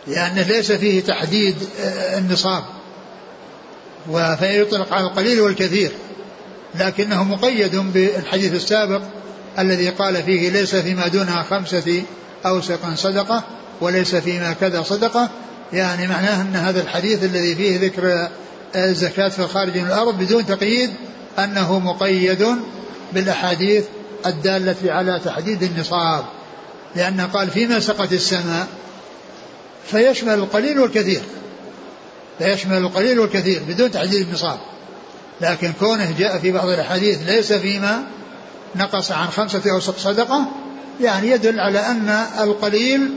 لأنه 0.06 0.42
ليس 0.42 0.72
فيه 0.72 1.00
تحديد 1.00 1.56
آه، 1.80 2.18
النصاب. 2.18 2.64
فيطلق 4.38 4.92
على 4.92 5.06
القليل 5.06 5.40
والكثير. 5.40 5.92
لكنه 6.74 7.24
مقيد 7.24 7.76
بالحديث 7.76 8.54
السابق 8.54 9.02
الذي 9.58 9.88
قال 9.88 10.22
فيه 10.22 10.50
ليس 10.50 10.76
فيما 10.76 11.08
دونها 11.08 11.42
خمسة 11.42 12.02
أوسق 12.46 12.94
صدقة 12.94 13.44
وليس 13.80 14.14
فيما 14.14 14.52
كذا 14.52 14.82
صدقة. 14.82 15.28
يعني 15.72 16.06
معناه 16.06 16.42
أن 16.42 16.56
هذا 16.56 16.80
الحديث 16.80 17.24
الذي 17.24 17.54
فيه 17.54 17.80
ذكر 17.80 18.28
الزكاة 18.76 19.28
في 19.28 19.38
الخارج 19.38 19.78
من 19.78 19.86
الأرض 19.86 20.18
بدون 20.18 20.46
تقييد 20.46 20.90
أنه 21.38 21.78
مقيد 21.78 22.46
بالأحاديث 23.12 23.84
الدالة 24.26 24.76
على 24.84 25.20
تحديد 25.24 25.62
النصاب. 25.62 26.24
لأنه 26.96 27.26
قال 27.26 27.50
فيما 27.50 27.80
سقت 27.80 28.12
السماء 28.12 28.66
فيشمل 29.90 30.34
القليل 30.34 30.78
والكثير. 30.78 31.22
فيشمل 32.38 32.76
القليل 32.76 33.18
والكثير 33.18 33.62
بدون 33.68 33.90
تحديد 33.90 34.28
النصاب. 34.28 34.58
لكن 35.40 35.72
كونه 35.80 36.14
جاء 36.18 36.38
في 36.38 36.52
بعض 36.52 36.68
الأحاديث 36.68 37.22
ليس 37.22 37.52
فيما 37.52 38.02
نقص 38.76 39.12
عن 39.12 39.26
خمسة 39.26 39.62
أوسق 39.70 39.98
صدقة 39.98 40.46
يعني 41.00 41.28
يدل 41.28 41.60
على 41.60 41.78
أن 41.78 42.08
القليل 42.40 43.10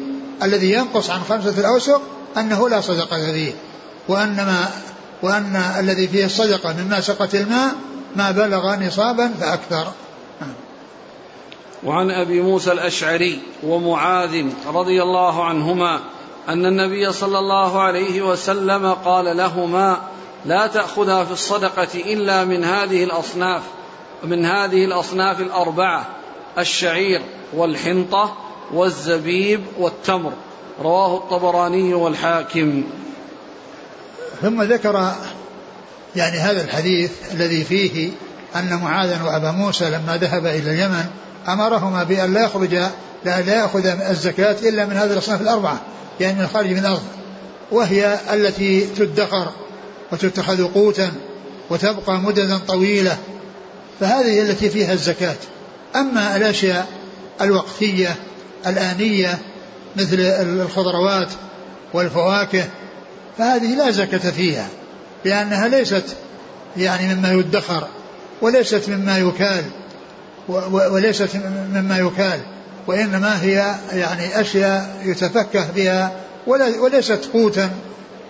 الذي 0.44 0.72
ينقص 0.72 1.10
عن 1.10 1.22
خمسة 1.30 1.60
الأوسق 1.60 2.02
أنه 2.38 2.70
لا 2.70 2.82
صدقة 2.82 3.32
فيه 3.32 3.52
وأنما 4.08 4.70
وأن 5.22 5.56
الذي 5.80 6.08
فيه 6.08 6.26
الصدقة 6.26 6.74
مما 6.74 7.02
سقت 7.02 7.36
الماء 7.36 7.76
ما 8.16 8.32
بلغ 8.32 8.76
نصابا 8.76 9.32
فأكثر. 9.40 9.92
وعن 11.84 12.12
أبي 12.12 12.42
موسى 12.42 12.72
الأشعري 12.72 13.42
ومعاذ 13.64 14.46
رضي 14.68 15.04
الله 15.04 15.46
عنهما 15.46 16.00
أن 16.50 16.66
النبي 16.66 17.12
صلى 17.12 17.40
الله 17.40 17.82
عليه 17.82 18.22
وسلم 18.22 18.94
قال 18.94 19.38
لهما 19.38 19.98
لا 20.46 20.68
تأخذها 20.68 21.24
في 21.24 21.32
الصدقة 21.32 21.88
إلا 21.96 22.46
من 22.46 22.64
هذه 22.64 23.04
الأصناف 23.04 23.62
من 24.24 24.46
هذه 24.46 24.86
الأصناف 24.86 25.40
الأربعة 25.40 26.06
الشعير 26.58 27.22
والحنطة 27.54 28.36
والزبيب 28.74 29.64
والتمر. 29.80 30.32
رواه 30.82 31.18
الطبراني 31.18 31.94
والحاكم. 31.94 32.84
ثم 34.42 34.62
ذكر 34.62 35.12
يعني 36.16 36.38
هذا 36.38 36.64
الحديث 36.64 37.12
الذي 37.34 37.64
فيه 37.64 38.12
أن 38.56 38.80
معاذا 38.84 39.24
وأبا 39.24 39.52
موسى 39.52 39.90
لما 39.90 40.18
ذهب 40.18 40.46
إلى 40.46 40.72
اليمن 40.72 41.06
أمرهما 41.48 42.04
بأن 42.04 42.34
لا 42.34 42.46
يخرج 42.46 42.74
لا, 43.26 43.42
لا 43.42 43.56
يأخذ 43.56 43.86
الزكاة 43.86 44.56
إلا 44.70 44.86
من 44.86 44.94
هذه 44.94 45.14
الأصناف 45.14 45.42
الأربعة. 45.42 45.82
يعني 46.22 46.38
من 46.38 46.44
الخارج 46.44 46.72
من 46.72 46.80
الأرض 46.80 47.04
وهي 47.72 48.20
التي 48.34 48.88
تدخر 48.88 49.48
وتتخذ 50.12 50.68
قوتا 50.68 51.12
وتبقى 51.70 52.20
مددا 52.20 52.58
طويلة 52.68 53.18
فهذه 54.00 54.42
التي 54.42 54.70
فيها 54.70 54.94
الزكاة. 54.94 55.36
أما 55.96 56.36
الأشياء 56.36 56.88
الوقتية 57.42 58.16
الآنية 58.68 59.40
مثل 59.96 60.20
الخضروات 60.20 61.30
والفواكه 61.94 62.64
فهذه 63.38 63.76
لا 63.76 63.92
زكاة 63.92 64.32
فيها 64.32 64.68
لأنها 65.26 65.68
ليست 65.68 66.04
يعني 66.78 67.16
مما 67.16 67.32
يدخر 67.32 67.88
وليست 68.42 68.90
مما 68.90 69.18
يكال 69.18 69.64
وليست 70.72 71.30
مما 71.76 71.98
يكال. 71.98 72.40
وإنما 72.88 73.44
هي 73.44 73.76
يعني 73.94 74.42
أشياء 74.42 75.02
يتفكه 75.06 75.72
بها 75.76 76.12
وليست 76.80 77.30
قوتا 77.34 77.70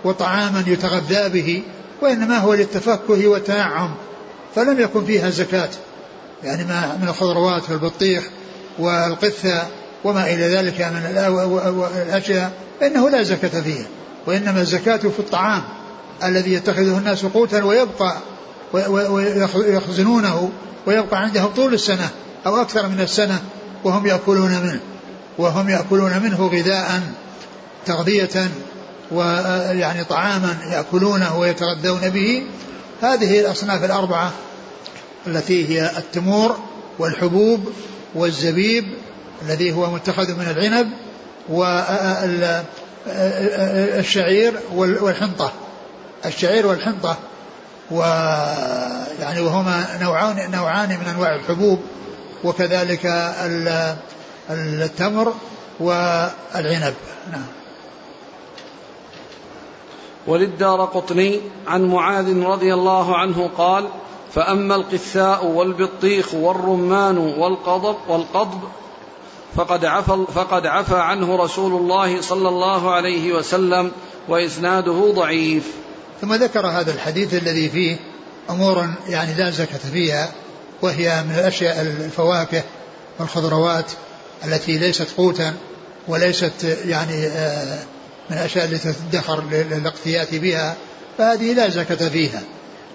وطعاما 0.03 0.63
يتغذى 0.67 1.29
به 1.29 1.63
وإنما 2.01 2.37
هو 2.37 2.53
للتفكه 2.53 3.27
والتنعم 3.27 3.95
فلم 4.55 4.79
يكن 4.79 5.05
فيها 5.05 5.29
زكاة. 5.29 5.69
يعني 6.43 6.63
ما 6.63 6.97
من 7.01 7.07
الخضروات 7.07 7.69
والبطيخ 7.69 8.23
والقثة 8.79 9.63
وما 10.03 10.33
إلى 10.33 10.55
ذلك 10.55 10.81
من 10.81 11.01
الأشياء 12.07 12.51
فإنه 12.79 13.09
لا 13.09 13.23
زكاة 13.23 13.61
فيها 13.61 13.85
وإنما 14.27 14.61
الزكاة 14.61 14.97
في 14.97 15.19
الطعام 15.19 15.61
الذي 16.23 16.53
يتخذه 16.53 16.97
الناس 16.97 17.25
قوتا 17.25 17.63
ويبقى 17.63 18.17
ويخزنونه 19.55 20.49
ويبقى 20.85 21.19
عندهم 21.19 21.47
طول 21.47 21.73
السنة 21.73 22.09
أو 22.45 22.61
أكثر 22.61 22.87
من 22.87 22.99
السنة. 23.01 23.41
وهم 23.83 24.07
يأكلون 24.07 24.51
منه 24.51 24.79
وهم 25.37 25.69
يأكلون 25.69 26.19
منه 26.23 26.47
غذاء 26.47 27.01
تغذية 27.85 28.51
ويعني 29.11 30.03
طعاما 30.03 30.57
يأكلونه 30.71 31.37
ويتغذون 31.37 32.09
به. 32.09 32.43
هذه 33.01 33.39
الأصناف 33.39 33.83
الأربعة 33.83 34.31
التي 35.27 35.69
هي 35.69 35.91
التمور 35.97 36.59
والحبوب 36.99 37.71
والزبيب 38.15 38.85
الذي 39.41 39.71
هو 39.71 39.91
متخذ 39.91 40.31
من 40.35 40.47
العنب 40.49 40.89
والشعير 43.89 44.59
والحنطة. 44.75 45.51
الشعير 46.25 46.67
والحنطة 46.67 47.17
ويعني 47.91 49.41
وهما 49.41 49.85
نوعان 50.01 50.51
نوعان 50.51 50.89
من 50.89 51.07
أنواع 51.15 51.35
الحبوب. 51.35 51.81
وكذلك 52.43 53.05
التمر 54.49 55.33
والعنب. 55.79 56.93
نعم. 57.31 57.45
وللدار 60.27 60.85
قطني 60.85 61.41
عن 61.67 61.85
معاذ 61.85 62.43
رضي 62.43 62.73
الله 62.73 63.17
عنه 63.17 63.49
قال 63.57 63.87
فأما 64.33 64.75
القثاء 64.75 65.45
والبطيخ 65.45 66.33
والرمان 66.33 67.17
والقضب 67.17 67.95
والقضب 68.07 68.59
فقد 69.55 69.85
عفى 69.85 70.25
فقد 70.35 70.65
عفى 70.65 70.99
عنه 70.99 71.35
رسول 71.35 71.81
الله 71.81 72.21
صلى 72.21 72.49
الله 72.49 72.91
عليه 72.91 73.33
وسلم 73.33 73.91
وإسناده 74.27 75.11
ضعيف. 75.15 75.73
ثم 76.21 76.33
ذكر 76.33 76.67
هذا 76.67 76.93
الحديث 76.93 77.33
الذي 77.33 77.69
فيه 77.69 77.97
أمور 78.49 78.85
يعني 79.07 79.33
لا 79.33 79.49
زكاة 79.49 79.91
فيها 79.93 80.31
وهي 80.81 81.23
من 81.23 81.35
الأشياء 81.35 81.81
الفواكه 81.81 82.63
والخضروات 83.19 83.91
التي 84.45 84.77
ليست 84.77 85.07
قوتا 85.17 85.53
وليست 86.07 86.77
يعني 86.85 87.27
آه، 87.27 87.79
من 88.29 88.37
الأشياء 88.37 88.65
التي 88.65 88.93
تدخر 89.11 89.43
للاقتيات 89.51 90.35
بها 90.35 90.75
فهذه 91.17 91.53
لا 91.53 91.69
زكاة 91.69 92.09
فيها. 92.09 92.41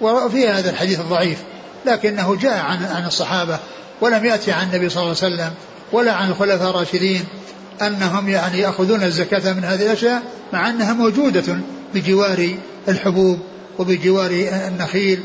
وفي 0.00 0.49
هذا 0.49 0.70
الحديث 0.70 1.01
الضعيف 1.01 1.38
لكنه 1.87 2.37
جاء 2.37 2.59
عن 2.59 2.85
عن 2.85 3.07
الصحابة 3.07 3.59
ولم 4.01 4.25
يأتي 4.25 4.53
عن 4.53 4.66
النبي 4.66 4.88
صلى 4.88 5.03
الله 5.03 5.16
عليه 5.22 5.35
وسلم 5.35 5.53
ولا 5.92 6.12
عن 6.12 6.29
الخلفاء 6.29 6.70
الراشدين 6.70 7.25
أنهم 7.83 8.29
يعني 8.29 8.59
يأخذون 8.59 9.03
الزكاة 9.03 9.53
من 9.53 9.64
هذه 9.64 9.83
الأشياء 9.83 10.22
مع 10.53 10.70
أنها 10.70 10.92
موجودة 10.92 11.59
بجوار 11.94 12.57
الحبوب 12.88 13.38
وبجوار 13.79 14.31
النخيل 14.68 15.20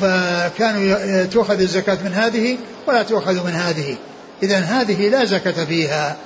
فكانوا 0.00 1.24
تؤخذ 1.24 1.60
الزكاة 1.60 1.98
من 2.04 2.14
هذه 2.14 2.56
ولا 2.86 3.02
تؤخذ 3.02 3.46
من 3.46 3.52
هذه. 3.52 3.96
إذا 4.42 4.58
هذه 4.58 5.08
لا 5.08 5.24
زكاة 5.24 5.64
فيها 5.64 6.16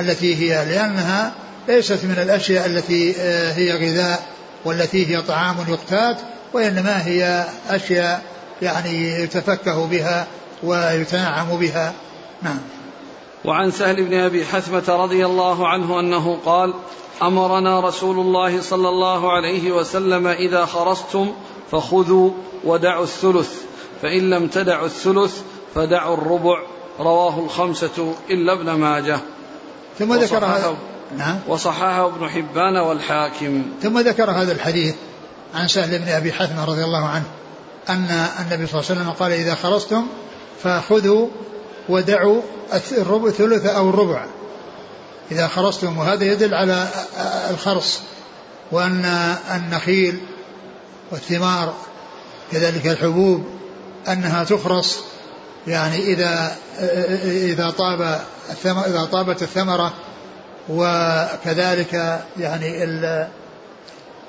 التي 0.00 0.36
هي 0.36 0.64
لأنها 0.64 1.32
ليست 1.68 2.04
من 2.04 2.18
الأشياء 2.22 2.66
التي 2.66 3.14
آه، 3.20 3.52
هي 3.52 3.72
غذاء 3.72 4.22
والتي 4.64 5.16
هي 5.16 5.22
طعام 5.22 5.56
يقتات 5.68 6.16
وإنما 6.52 7.06
هي 7.06 7.44
أشياء 7.70 8.22
يعني 8.62 9.22
يتفكه 9.22 9.86
بها 9.86 10.26
ويتنعم 10.62 11.56
بها. 11.56 11.92
نعم. 12.42 12.58
وعن 13.44 13.70
سهل 13.70 14.04
بن 14.04 14.14
أبي 14.14 14.44
حثمة 14.44 14.84
رضي 14.88 15.26
الله 15.26 15.68
عنه 15.68 16.00
أنه 16.00 16.38
قال 16.44 16.74
أمرنا 17.22 17.80
رسول 17.80 18.18
الله 18.18 18.60
صلى 18.60 18.88
الله 18.88 19.32
عليه 19.32 19.72
وسلم 19.72 20.26
إذا 20.26 20.64
خرستم 20.64 21.32
فخذوا 21.72 22.30
ودعوا 22.64 23.04
الثلث 23.04 23.50
فإن 24.02 24.30
لم 24.30 24.48
تدعوا 24.48 24.86
الثلث 24.86 25.40
فدعوا 25.74 26.16
الربع. 26.16 26.62
رواه 27.00 27.38
الخمسة 27.38 28.14
إلا 28.30 28.52
ابن 28.52 28.72
ماجه. 28.72 29.20
ثم 29.98 30.14
ذكر 30.14 30.44
هذا 30.44 30.76
نعم. 31.16 31.38
وصححه 31.48 32.06
ابن 32.06 32.28
حبان 32.28 32.76
والحاكم. 32.76 33.62
ثم 33.82 33.98
ذكر 33.98 34.30
هذا 34.30 34.52
الحديث 34.52 34.94
عن 35.54 35.68
سهل 35.68 35.98
بن 35.98 36.08
أبي 36.08 36.32
حثمه 36.32 36.64
رضي 36.64 36.84
الله 36.84 37.04
عنه 37.08 37.24
أن 37.88 38.26
النبي 38.40 38.66
صلى 38.66 38.80
الله 38.80 38.90
عليه 38.90 39.00
وسلم 39.00 39.10
قال 39.10 39.32
إذا 39.32 39.54
خرستم 39.54 40.06
فخذوا 40.62 41.28
ودعوا 41.88 42.42
الربع 42.92 43.30
ثلث 43.30 43.66
أو 43.66 43.90
الربع. 43.90 44.26
إذا 45.32 45.46
خرصتم 45.46 45.98
وهذا 45.98 46.24
يدل 46.24 46.54
على 46.54 46.88
الخرص 47.50 48.00
وأن 48.72 49.04
النخيل 49.54 50.20
والثمار 51.10 51.74
كذلك 52.52 52.86
الحبوب 52.86 53.44
أنها 54.08 54.44
تخرص. 54.44 54.98
يعني 55.66 55.98
إذا 55.98 56.56
إذا 57.24 57.70
طاب 57.70 58.20
إذا 58.64 59.08
طابت 59.12 59.42
الثمرة 59.42 59.92
وكذلك 60.68 62.22
يعني 62.38 62.84
ال 62.84 63.28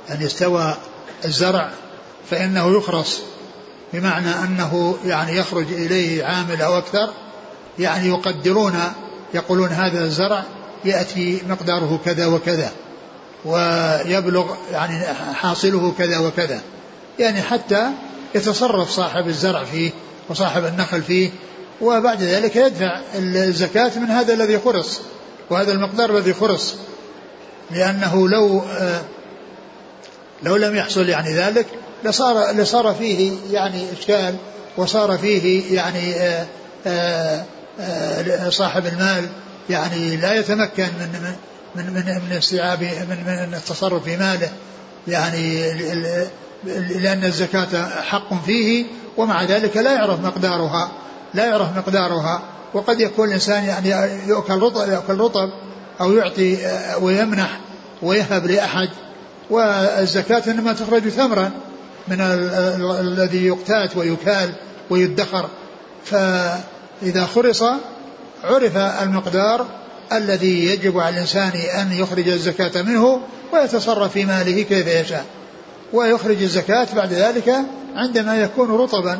يعني 0.10 0.26
استوى 0.26 0.76
الزرع 1.26 1.72
فإنه 2.30 2.78
يخرص. 2.78 3.20
بمعنى 3.94 4.30
أنه 4.30 4.98
يعني 5.06 5.38
يخرج 5.38 5.74
إليه 5.74 6.26
عامل 6.26 6.62
أو 6.62 6.78
أكثر. 6.78 7.10
يعني 7.80 8.08
يقدرون 8.08 8.80
يقولون 9.34 9.70
هذا 9.70 10.04
الزرع 10.04 10.44
يأتي 10.86 11.41
مقداره 11.50 12.00
كذا 12.06 12.26
وكذا. 12.26 12.72
ويبلغ 13.45 14.56
يعني 14.71 15.06
حاصله 15.34 15.93
كذا 15.97 16.17
وكذا. 16.17 16.62
يعني 17.19 17.41
حتى 17.41 17.89
يتصرف 18.36 18.89
صاحب 18.89 19.27
الزرع 19.27 19.63
فيه 19.63 19.91
وصاحب 20.30 20.65
النخل 20.65 21.01
فيه 21.01 21.30
وبعد 21.82 22.21
ذلك 22.21 22.56
يدفع 22.56 23.01
الزكاة 23.15 23.91
من 23.99 24.10
هذا 24.10 24.34
الذي 24.34 24.60
خرص 24.60 25.01
وهذا 25.49 25.71
المقدار 25.71 26.17
الذي 26.17 26.34
خرص. 26.34 26.75
لأنه 27.71 28.30
لو 28.30 28.63
لو 30.43 30.56
لم 30.56 30.75
يحصل 30.75 31.10
يعني 31.10 31.34
ذلك 31.34 31.65
لصار 32.04 32.51
لصار 32.51 32.93
فيه 32.93 33.32
يعني 33.51 33.86
إشكال 33.93 34.36
وصار 34.77 35.17
فيه 35.17 35.75
يعني 35.75 36.13
صاحب 38.49 38.86
المال 38.86 39.30
يعني 39.69 40.17
لا 40.17 40.34
يتمكن 40.34 40.84
من 40.84 41.36
من 41.76 41.86
من 41.86 42.22
من 42.30 42.38
استيعاب 42.38 42.84
من 42.84 43.48
من 43.48 43.54
التصرف 43.54 44.04
في 44.04 44.18
ماله 44.18 44.50
يعني 45.08 45.74
لأن 46.90 47.24
الزكاة 47.24 48.02
حق 48.02 48.46
فيه 48.46 48.86
ومع 49.18 49.44
ذلك 49.44 49.78
لا 49.78 49.94
يعرف 49.94 50.20
مقدارها 50.20 50.92
لا 51.34 51.46
يعرف 51.46 51.78
مقدارها. 51.78 52.42
وقد 52.74 53.00
يكون 53.00 53.28
الإنسان 53.28 53.64
يعني 53.64 53.90
يؤكل 54.28 54.54
رطب 54.54 54.90
يأكل 54.90 55.18
رطب 55.18 55.50
أو 56.02 56.14
يعطي 56.14 56.58
ويمنح 57.02 57.60
ويهب 58.02 58.46
لأحد. 58.46 58.90
والزكاة 59.50 60.44
إنما 60.48 60.74
تخرج 60.74 61.10
ثمرا 61.10 61.52
من 62.08 62.22
الذي 63.00 63.46
يقتات 63.46 63.98
ويكال 63.98 64.54
ويدخر. 64.90 65.50
فإذا 66.06 67.26
خرص 67.36 67.64
عرف 68.44 68.78
المقدار 68.78 69.66
الذي 70.13 70.65
يجب 70.65 71.00
على 71.00 71.15
الإنسان 71.15 71.52
أن 71.52 71.91
يخرج 71.91 72.28
الزكاة 72.28 72.82
منه 72.82 73.21
ويتصرف 73.54 74.12
في 74.12 74.26
ماله 74.26 74.62
كيف 74.62 74.88
يشاء. 74.88 75.26
ويخرج 75.93 76.41
الزكاة 76.41 76.88
بعد 76.95 77.13
ذلك 77.13 77.56
عندما 77.95 78.41
يكون 78.41 78.71
رطبا 78.71 79.19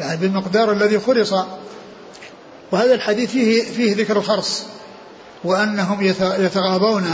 يعني 0.00 0.16
بالمقدار 0.16 0.72
الذي 0.72 0.98
خرص 0.98 1.34
وهذا 2.72 2.94
الحديث 2.94 3.30
فيه 3.30 3.62
فيه 3.62 3.96
ذكر 3.96 4.16
الخرص 4.16 4.62
وأنهم 5.44 6.02
يتغاضون 6.38 7.04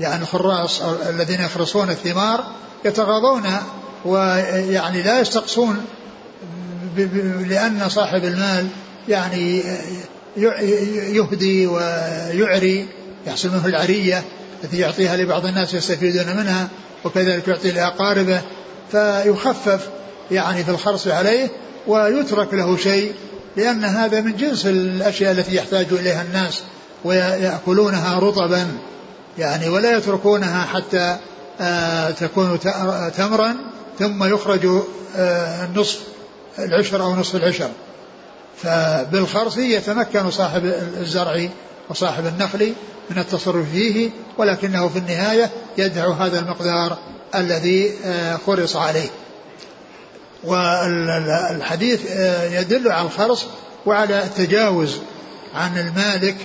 يعني 0.00 0.22
الخراص 0.22 0.82
الذين 0.82 1.40
يخرصون 1.40 1.90
الثمار 1.90 2.44
يتغاضون 2.84 3.46
ويعني 4.04 5.02
لا 5.02 5.20
يستقصون 5.20 5.84
لأن 7.48 7.88
صاحب 7.88 8.24
المال 8.24 8.68
يعني 9.08 9.62
يهدي 10.38 11.66
ويعري 11.66 12.86
يحصل 13.26 13.48
منه 13.48 13.66
العرية 13.66 14.24
التي 14.64 14.78
يعطيها 14.78 15.16
لبعض 15.16 15.46
الناس 15.46 15.74
يستفيدون 15.74 16.36
منها 16.36 16.68
وكذلك 17.04 17.48
يعطي 17.48 17.70
لأقاربه 17.70 18.40
فيخفف 18.92 19.88
يعني 20.30 20.64
في 20.64 20.70
الخرص 20.70 21.06
عليه 21.06 21.48
ويترك 21.86 22.54
له 22.54 22.76
شيء 22.76 23.12
لأن 23.56 23.84
هذا 23.84 24.20
من 24.20 24.36
جنس 24.36 24.66
الأشياء 24.66 25.32
التي 25.32 25.56
يحتاج 25.56 25.86
إليها 25.92 26.22
الناس 26.22 26.62
ويأكلونها 27.04 28.18
رطبا 28.18 28.66
يعني 29.38 29.68
ولا 29.68 29.96
يتركونها 29.96 30.64
حتى 30.64 31.16
آه 31.60 32.10
تكون 32.10 32.58
تمرا 33.16 33.56
ثم 33.98 34.24
يخرج 34.24 34.66
آه 35.16 35.64
النصف 35.64 36.00
العشر 36.58 37.02
أو 37.02 37.16
نصف 37.16 37.36
العشر. 37.36 37.70
فبالخرص 38.62 39.56
يتمكن 39.56 40.30
صاحب 40.30 40.64
الزرع 41.00 41.48
وصاحب 41.90 42.26
النخل 42.26 42.72
من 43.10 43.18
التصرف 43.18 43.70
فيه 43.72 44.10
ولكنه 44.38 44.88
في 44.88 44.98
النهاية 44.98 45.50
يدفع 45.78 46.12
هذا 46.12 46.38
المقدار 46.38 46.98
الذي 47.34 47.92
آه، 48.04 48.36
خرص 48.46 48.76
عليه. 48.76 49.08
والحديث 50.44 52.10
آه، 52.10 52.60
يدل 52.60 52.92
على 52.92 53.06
الخرص 53.06 53.46
وعلى 53.86 54.22
التجاوز 54.22 54.98
عن 55.54 55.78
المالك 55.78 56.36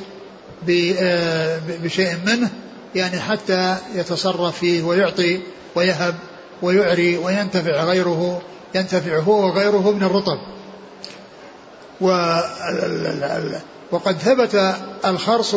آه، 0.69 1.59
بشيء 1.83 2.17
منه 2.25 2.49
يعني 2.95 3.19
حتى 3.19 3.75
يتصرف 3.95 4.57
فيه 4.57 4.83
ويعطي 4.83 5.39
ويهب 5.75 6.15
ويعري 6.61 7.17
وينتفع 7.17 7.83
غيره 7.83 8.41
ينتفع 8.75 9.19
هو 9.19 9.45
وغيره 9.45 9.91
من 9.91 10.03
الرطب. 10.03 10.37
وقد 13.91 14.17
ثبت 14.17 14.75
الخرص 15.05 15.55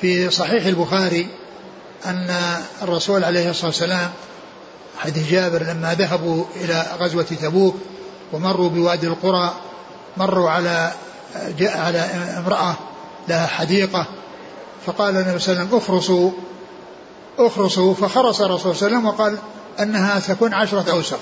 في 0.00 0.30
صحيح 0.30 0.66
البخاري 0.66 1.26
أن 2.06 2.36
الرسول 2.82 3.24
عليه 3.24 3.50
الصلاة 3.50 3.66
والسلام 3.66 4.10
حديث 4.98 5.30
جابر 5.30 5.62
لما 5.62 5.94
ذهبوا 5.94 6.44
إلى 6.56 6.86
غزوة 7.00 7.22
تبوك 7.22 7.76
ومروا 8.32 8.68
بوادي 8.68 9.06
القرى 9.06 9.54
مروا 10.16 10.50
على 10.50 10.92
جاء 11.58 11.78
على 11.78 11.98
امرأة 12.38 12.76
لها 13.28 13.46
حديقة 13.46 14.06
فقال 14.86 15.16
النبي 15.16 15.38
صلى 15.38 15.52
الله 15.52 15.62
عليه 15.64 15.76
وسلم 15.76 15.78
اخرصوا 15.78 16.30
اخرصوا 17.38 17.94
فخرص 17.94 18.40
الرسول 18.40 18.76
صلى 18.76 18.86
الله 18.86 18.98
عليه 18.98 19.06
وسلم 19.06 19.06
وقال 19.06 19.38
أنها 19.80 20.20
تكون 20.20 20.54
عشرة 20.54 20.90
أوسق 20.90 21.20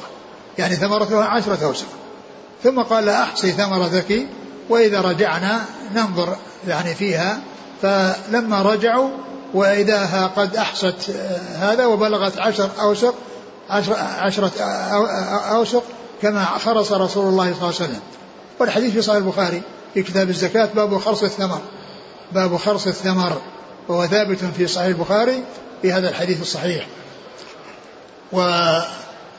يعني 0.58 0.76
ثمرتها 0.76 1.24
عشرة 1.24 1.64
أوسق. 1.64 1.86
ثم 2.64 2.82
قال 2.82 3.08
أحصي 3.08 3.52
ثمرتك 3.52 4.26
وإذا 4.68 5.00
رجعنا 5.00 5.64
ننظر 5.94 6.36
يعني 6.68 6.94
فيها. 6.94 7.40
فلما 7.82 8.62
رجعوا 8.62 9.08
وإذاها 9.54 10.26
قد 10.26 10.56
أحصت 10.56 11.10
هذا 11.54 11.86
وبلغت 11.86 12.38
عشر 12.38 12.70
أوسق 12.80 13.14
عشرة 14.20 14.60
أوسق 15.50 15.82
كما 16.22 16.44
خرص 16.44 16.92
رسول 16.92 17.28
الله 17.28 17.44
صلى 17.44 17.62
الله 17.62 17.64
عليه 17.64 17.66
وسلم. 17.66 18.00
والحديث 18.58 18.92
في 18.92 19.02
صحيح 19.02 19.16
البخاري 19.16 19.62
في 19.94 20.02
كتاب 20.02 20.28
الزكاة 20.28 20.68
باب 20.74 20.98
خرص 20.98 21.22
الثمر. 21.22 21.60
باب 22.32 22.56
خرص 22.56 22.86
الثمر 22.86 23.40
وهو 23.88 24.06
ثابت 24.06 24.38
في 24.56 24.66
صحيح 24.66 24.86
البخاري 24.86 25.42
في 25.82 25.92
هذا 25.92 26.08
الحديث 26.08 26.40
الصحيح. 26.42 26.86
و 28.32 28.40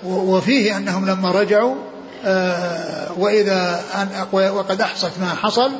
وفيه 0.04 0.78
أنهم 0.78 1.06
لما 1.06 1.32
رجعوا 1.32 1.76
آه، 1.76 1.87
وإذا 3.18 3.84
أن 3.96 4.28
وقد 4.34 4.82
أحصت 4.82 5.12
ما 5.20 5.36
حصل 5.36 5.72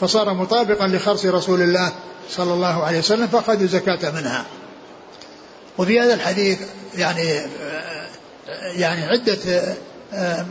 فصار 0.00 0.34
مطابقا 0.34 0.86
لخرص 0.86 1.24
رسول 1.24 1.62
الله 1.62 1.92
صلى 2.30 2.54
الله 2.54 2.84
عليه 2.84 2.98
وسلم 2.98 3.26
فأخذوا 3.26 3.66
زكاة 3.66 4.10
منها. 4.10 4.44
وفي 5.78 6.00
هذا 6.00 6.14
الحديث 6.14 6.58
يعني 6.96 7.40
يعني 8.76 9.04
عدة 9.04 9.38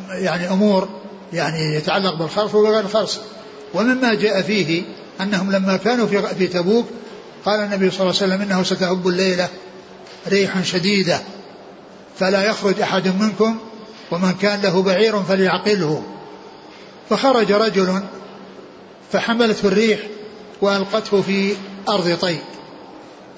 يعني 0.10 0.50
أمور 0.50 0.90
يعني 1.34 1.76
يتعلق 1.76 2.14
بالخرص 2.14 2.56
وغير 2.56 2.80
الخرص. 2.80 3.20
ومما 3.74 4.14
جاء 4.14 4.42
فيه 4.42 4.84
أنهم 5.22 5.52
لما 5.52 5.78
كانوا 5.78 6.08
في 6.08 6.22
في 6.36 6.48
تبوك 6.48 6.86
قال 7.46 7.60
النبي 7.60 7.92
صلى 7.92 8.02
الله 8.02 8.22
عليه 8.22 8.34
وسلم 8.34 8.42
إنه 8.42 8.64
ستهب 8.64 9.08
الليلة 9.08 9.48
ريح 10.28 10.64
شديدة 10.64 11.20
فلا 12.20 12.44
يخرج 12.44 12.82
أحد 12.82 13.08
منكم 13.08 13.58
ومن 14.12 14.32
كان 14.32 14.62
له 14.62 14.82
بعير 14.82 15.24
فليعقله. 15.24 16.04
فخرج 17.10 17.52
رجل 17.52 18.04
فحملته 19.12 19.68
الريح 19.68 20.00
وألقته 20.62 21.22
في 21.22 21.56
أرض 21.90 22.18
طي 22.22 22.38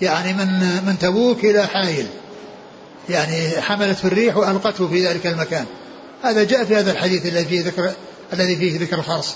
يعني 0.02 0.34
من 0.34 0.48
من 0.86 0.98
تبوك 1.00 1.46
إلى 1.46 1.68
حائل. 1.68 2.08
يعني 3.10 3.62
حملته 3.62 4.08
الريح 4.08 4.38
وألقته 4.38 4.88
في 4.88 5.08
ذلك 5.08 5.28
المكان. 5.28 5.66
هذا 6.24 6.44
جاء 6.44 6.64
في 6.64 6.76
هذا 6.76 6.92
الحديث 6.92 7.26
الذي 7.26 7.46
فيه 7.46 7.66
ذكر 7.66 7.92
الذي 8.34 8.56
فيه 8.56 8.80
ذكر 8.80 8.98
الخرص 8.98 9.36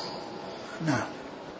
نعم. 0.85 1.03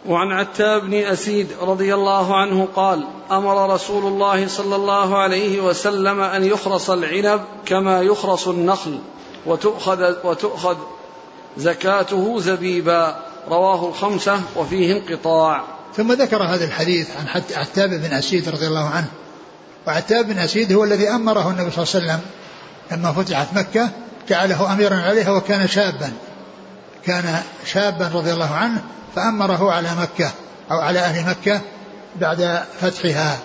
وعن 0.06 0.32
عتاب 0.32 0.82
بن 0.82 0.94
أسيد 0.94 1.48
رضي 1.62 1.94
الله 1.94 2.36
عنه 2.36 2.68
قال 2.76 3.08
أمر 3.32 3.74
رسول 3.74 4.06
الله 4.06 4.48
صلى 4.48 4.76
الله 4.76 5.18
عليه 5.18 5.62
وسلم 5.62 6.20
أن 6.20 6.44
يخرص 6.44 6.90
العنب 6.90 7.42
كما 7.66 8.02
يخرص 8.02 8.48
النخل. 8.48 9.00
وتؤخذ, 9.48 10.16
وتؤخذ 10.24 10.78
زكاته 11.58 12.40
زبيبا. 12.40 13.16
رواه 13.50 13.88
الخمسة 13.88 14.42
وفيه 14.56 14.98
انقطاع. 14.98 15.64
ثم 15.96 16.14
ذكر 16.14 16.44
هذا 16.44 16.66
الحديث 16.66 17.10
عن 17.20 17.42
عتاب 17.56 17.90
بن 17.90 18.14
أسيد 18.14 18.50
رضي 18.50 18.68
الله 18.68 18.90
عنه. 18.90 19.08
وعتاب 19.88 20.28
بن 20.28 20.40
أسيد 20.40 20.74
هو 20.74 20.84
الذي 20.84 21.10
أمره 21.10 21.50
النبي 21.50 21.72
صلى 21.72 21.84
الله 21.84 21.96
عليه 21.96 22.06
وسلم 22.06 22.20
لما 22.92 23.14
فتحت 23.14 23.48
مكة 23.54 23.90
جعله 24.30 24.74
أميرا 24.74 24.96
عليها 24.96 25.32
وكان 25.32 25.68
شابا. 25.68 26.12
كان 27.06 27.42
شابا 27.66 28.12
رضي 28.14 28.34
الله 28.34 28.54
عنه 28.54 28.84
فأمره 29.16 29.72
على 29.72 29.90
مكة 30.02 30.32
أو 30.72 30.80
على 30.80 31.00
أهل 31.00 31.30
مكة 31.30 31.62
بعد 32.16 32.64
فتحها. 32.82 33.38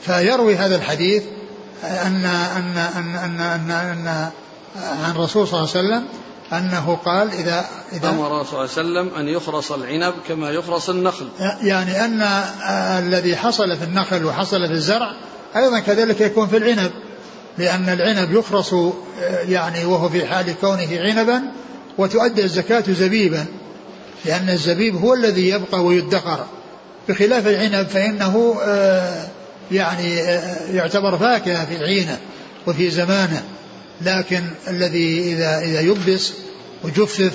فيروي 0.00 0.56
هذا 0.56 0.76
الحديث 0.76 1.22
أن 1.84 2.24
أن 2.56 2.76
أن 2.96 3.16
أن 3.16 3.40
أن, 3.40 3.70
أن 3.70 4.30
عن 4.76 5.10
الرسول 5.10 5.48
صلى 5.48 5.60
الله 5.60 5.70
عليه 5.76 5.86
وسلم 5.86 6.04
أنه 6.52 6.98
قال 7.04 7.30
إذا 7.30 7.64
إذا 7.92 8.08
أمر 8.08 8.44
صلى 8.44 8.52
الله 8.52 8.58
عليه 8.58 8.62
وسلم 8.62 9.10
أن 9.18 9.28
يخرص 9.28 9.72
العنب 9.72 10.14
كما 10.28 10.50
يخرص 10.50 10.90
النخل. 10.90 11.28
يعني 11.62 12.04
أن 12.04 12.22
الذي 12.98 13.36
حصل 13.36 13.76
في 13.76 13.84
النخل 13.84 14.24
وحصل 14.24 14.66
في 14.66 14.72
الزرع 14.72 15.12
أيضا 15.56 15.80
كذلك 15.80 16.20
يكون 16.20 16.48
في 16.48 16.56
العنب 16.56 16.90
لأن 17.58 17.88
العنب 17.88 18.32
يخرص 18.32 18.74
يعني 19.48 19.84
وهو 19.84 20.08
في 20.08 20.26
حال 20.26 20.54
كونه 20.60 21.00
عنبا 21.00 21.42
وتؤدى 21.98 22.44
الزكاة 22.44 22.84
زبيبا 22.88 23.44
لأن 24.24 24.48
الزبيب 24.48 24.96
هو 24.96 25.14
الذي 25.14 25.48
يبقى 25.48 25.84
ويدخر. 25.84 26.46
بخلاف 27.08 27.46
العنب 27.46 27.86
فإنه 27.88 28.56
آه، 28.62 29.26
يعني 29.72 30.22
آه، 30.22 30.70
يعتبر 30.72 31.18
فاكهة 31.18 31.64
في 31.64 31.76
العينة 31.76 32.18
وفي 32.66 32.90
زمانه. 32.90 33.42
لكن 34.00 34.42
الذي 34.68 35.32
إذا 35.32 35.58
إذا 35.58 35.80
يبس 35.80 36.32
وجفف 36.84 37.32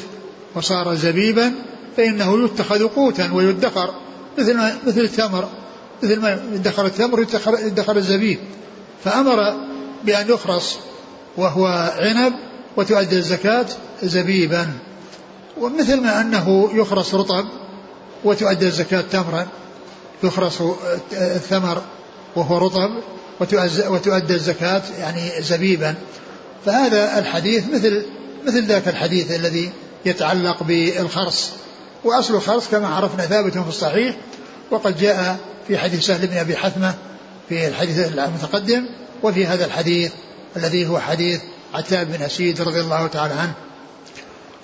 وصار 0.55 0.95
زبيبا 0.95 1.53
فإنه 1.97 2.45
يتخذ 2.45 2.87
قوتا 2.87 3.33
ويدخر 3.33 3.93
مثل 4.37 4.57
ما 4.57 4.77
مثل 4.87 4.99
التمر 5.01 5.49
مثل 6.03 6.19
ما 6.19 6.39
يدخر 6.53 6.85
التمر 6.85 7.19
يدخر 7.65 7.97
الزبيب. 7.97 8.39
فأمر 9.03 9.53
بأن 10.03 10.29
يخرص 10.29 10.77
وهو 11.37 11.91
عنب 11.97 12.33
وتؤدى 12.77 13.17
الزكاة 13.17 13.65
زبيبا. 14.03 14.67
ومثل 15.57 16.01
ما 16.01 16.21
أنه 16.21 16.69
يخرص 16.73 17.15
رطب 17.15 17.45
وتؤدى 18.23 18.67
الزكاة 18.67 19.01
تمرا 19.01 19.47
يخرص 20.23 20.61
الثمر 21.11 21.81
وهو 22.35 22.57
رطب 22.57 22.89
وتؤدى 23.89 24.33
الزكاة 24.33 24.81
يعني 24.99 25.41
زبيبا. 25.41 25.95
فهذا 26.65 27.19
الحديث 27.19 27.63
مثل 27.73 28.05
مثل 28.47 28.65
ذاك 28.65 28.87
الحديث 28.87 29.31
الذي 29.31 29.71
يتعلق 30.05 30.63
بالخرص. 30.63 31.51
وأصل 32.03 32.35
الخرص 32.35 32.67
كما 32.67 32.87
عرفنا 32.87 33.25
ثابت 33.25 33.57
في 33.57 33.69
الصحيح 33.69 34.15
وقد 34.71 34.97
جاء 34.97 35.37
في 35.67 35.77
حديث 35.77 36.05
سهل 36.05 36.27
بن 36.27 36.37
أبي 36.37 36.55
حثمة 36.55 36.93
في 37.49 37.67
الحديث 37.67 37.99
المتقدم 38.17 38.85
وفي 39.23 39.45
هذا 39.45 39.65
الحديث 39.65 40.11
الذي 40.57 40.87
هو 40.87 40.99
حديث 40.99 41.41
عتاب 41.73 42.07
بن 42.11 42.23
أسيد 42.23 42.61
رضي 42.61 42.79
الله 42.79 43.07
تعالى 43.07 43.33
عنه. 43.33 43.53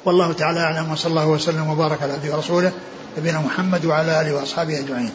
والله 0.06 0.34
تعالى 0.34 0.60
أعلم 0.60 0.92
وصلى 0.92 1.10
الله 1.10 1.28
وسلم 1.28 1.70
وبارك 1.70 2.04
على 2.04 2.14
عبده 2.14 2.36
ورسوله 2.36 2.72
نبينا 3.18 3.40
محمد 3.40 3.86
وعلى 3.86 4.22
آله 4.22 4.36
وأصحابه 4.36 4.80
أجمعين. 4.80 5.12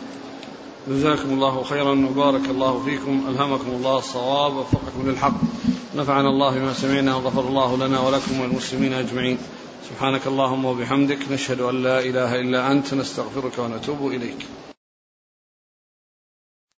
جزاكم 0.88 1.30
الله 1.30 1.62
خيرا 1.62 2.06
وبارك 2.10 2.50
الله 2.50 2.82
فيكم. 2.84 3.24
ألهمكم 3.28 3.70
الله 3.70 3.98
الصواب 3.98 4.56
ووفقكم 4.56 5.10
للحق. 5.10 5.40
نفعنا 5.96 6.28
الله 6.28 6.58
بما 6.58 6.72
سمعنا 6.72 7.16
وغفر 7.16 7.48
الله 7.48 7.76
لنا 7.76 8.00
ولكم 8.00 8.40
والمسلمين 8.40 8.92
أجمعين. 8.92 9.38
سبحانك 9.90 10.26
اللهم 10.26 10.64
وبحمدك 10.64 11.18
نشهد 11.32 11.60
أن 11.60 11.82
لا 11.82 12.00
إله 12.00 12.40
إلا 12.40 12.72
أنت 12.72 12.94
نستغفرك 12.94 13.58
ونتوب 13.58 14.06
إليك. 14.06 14.69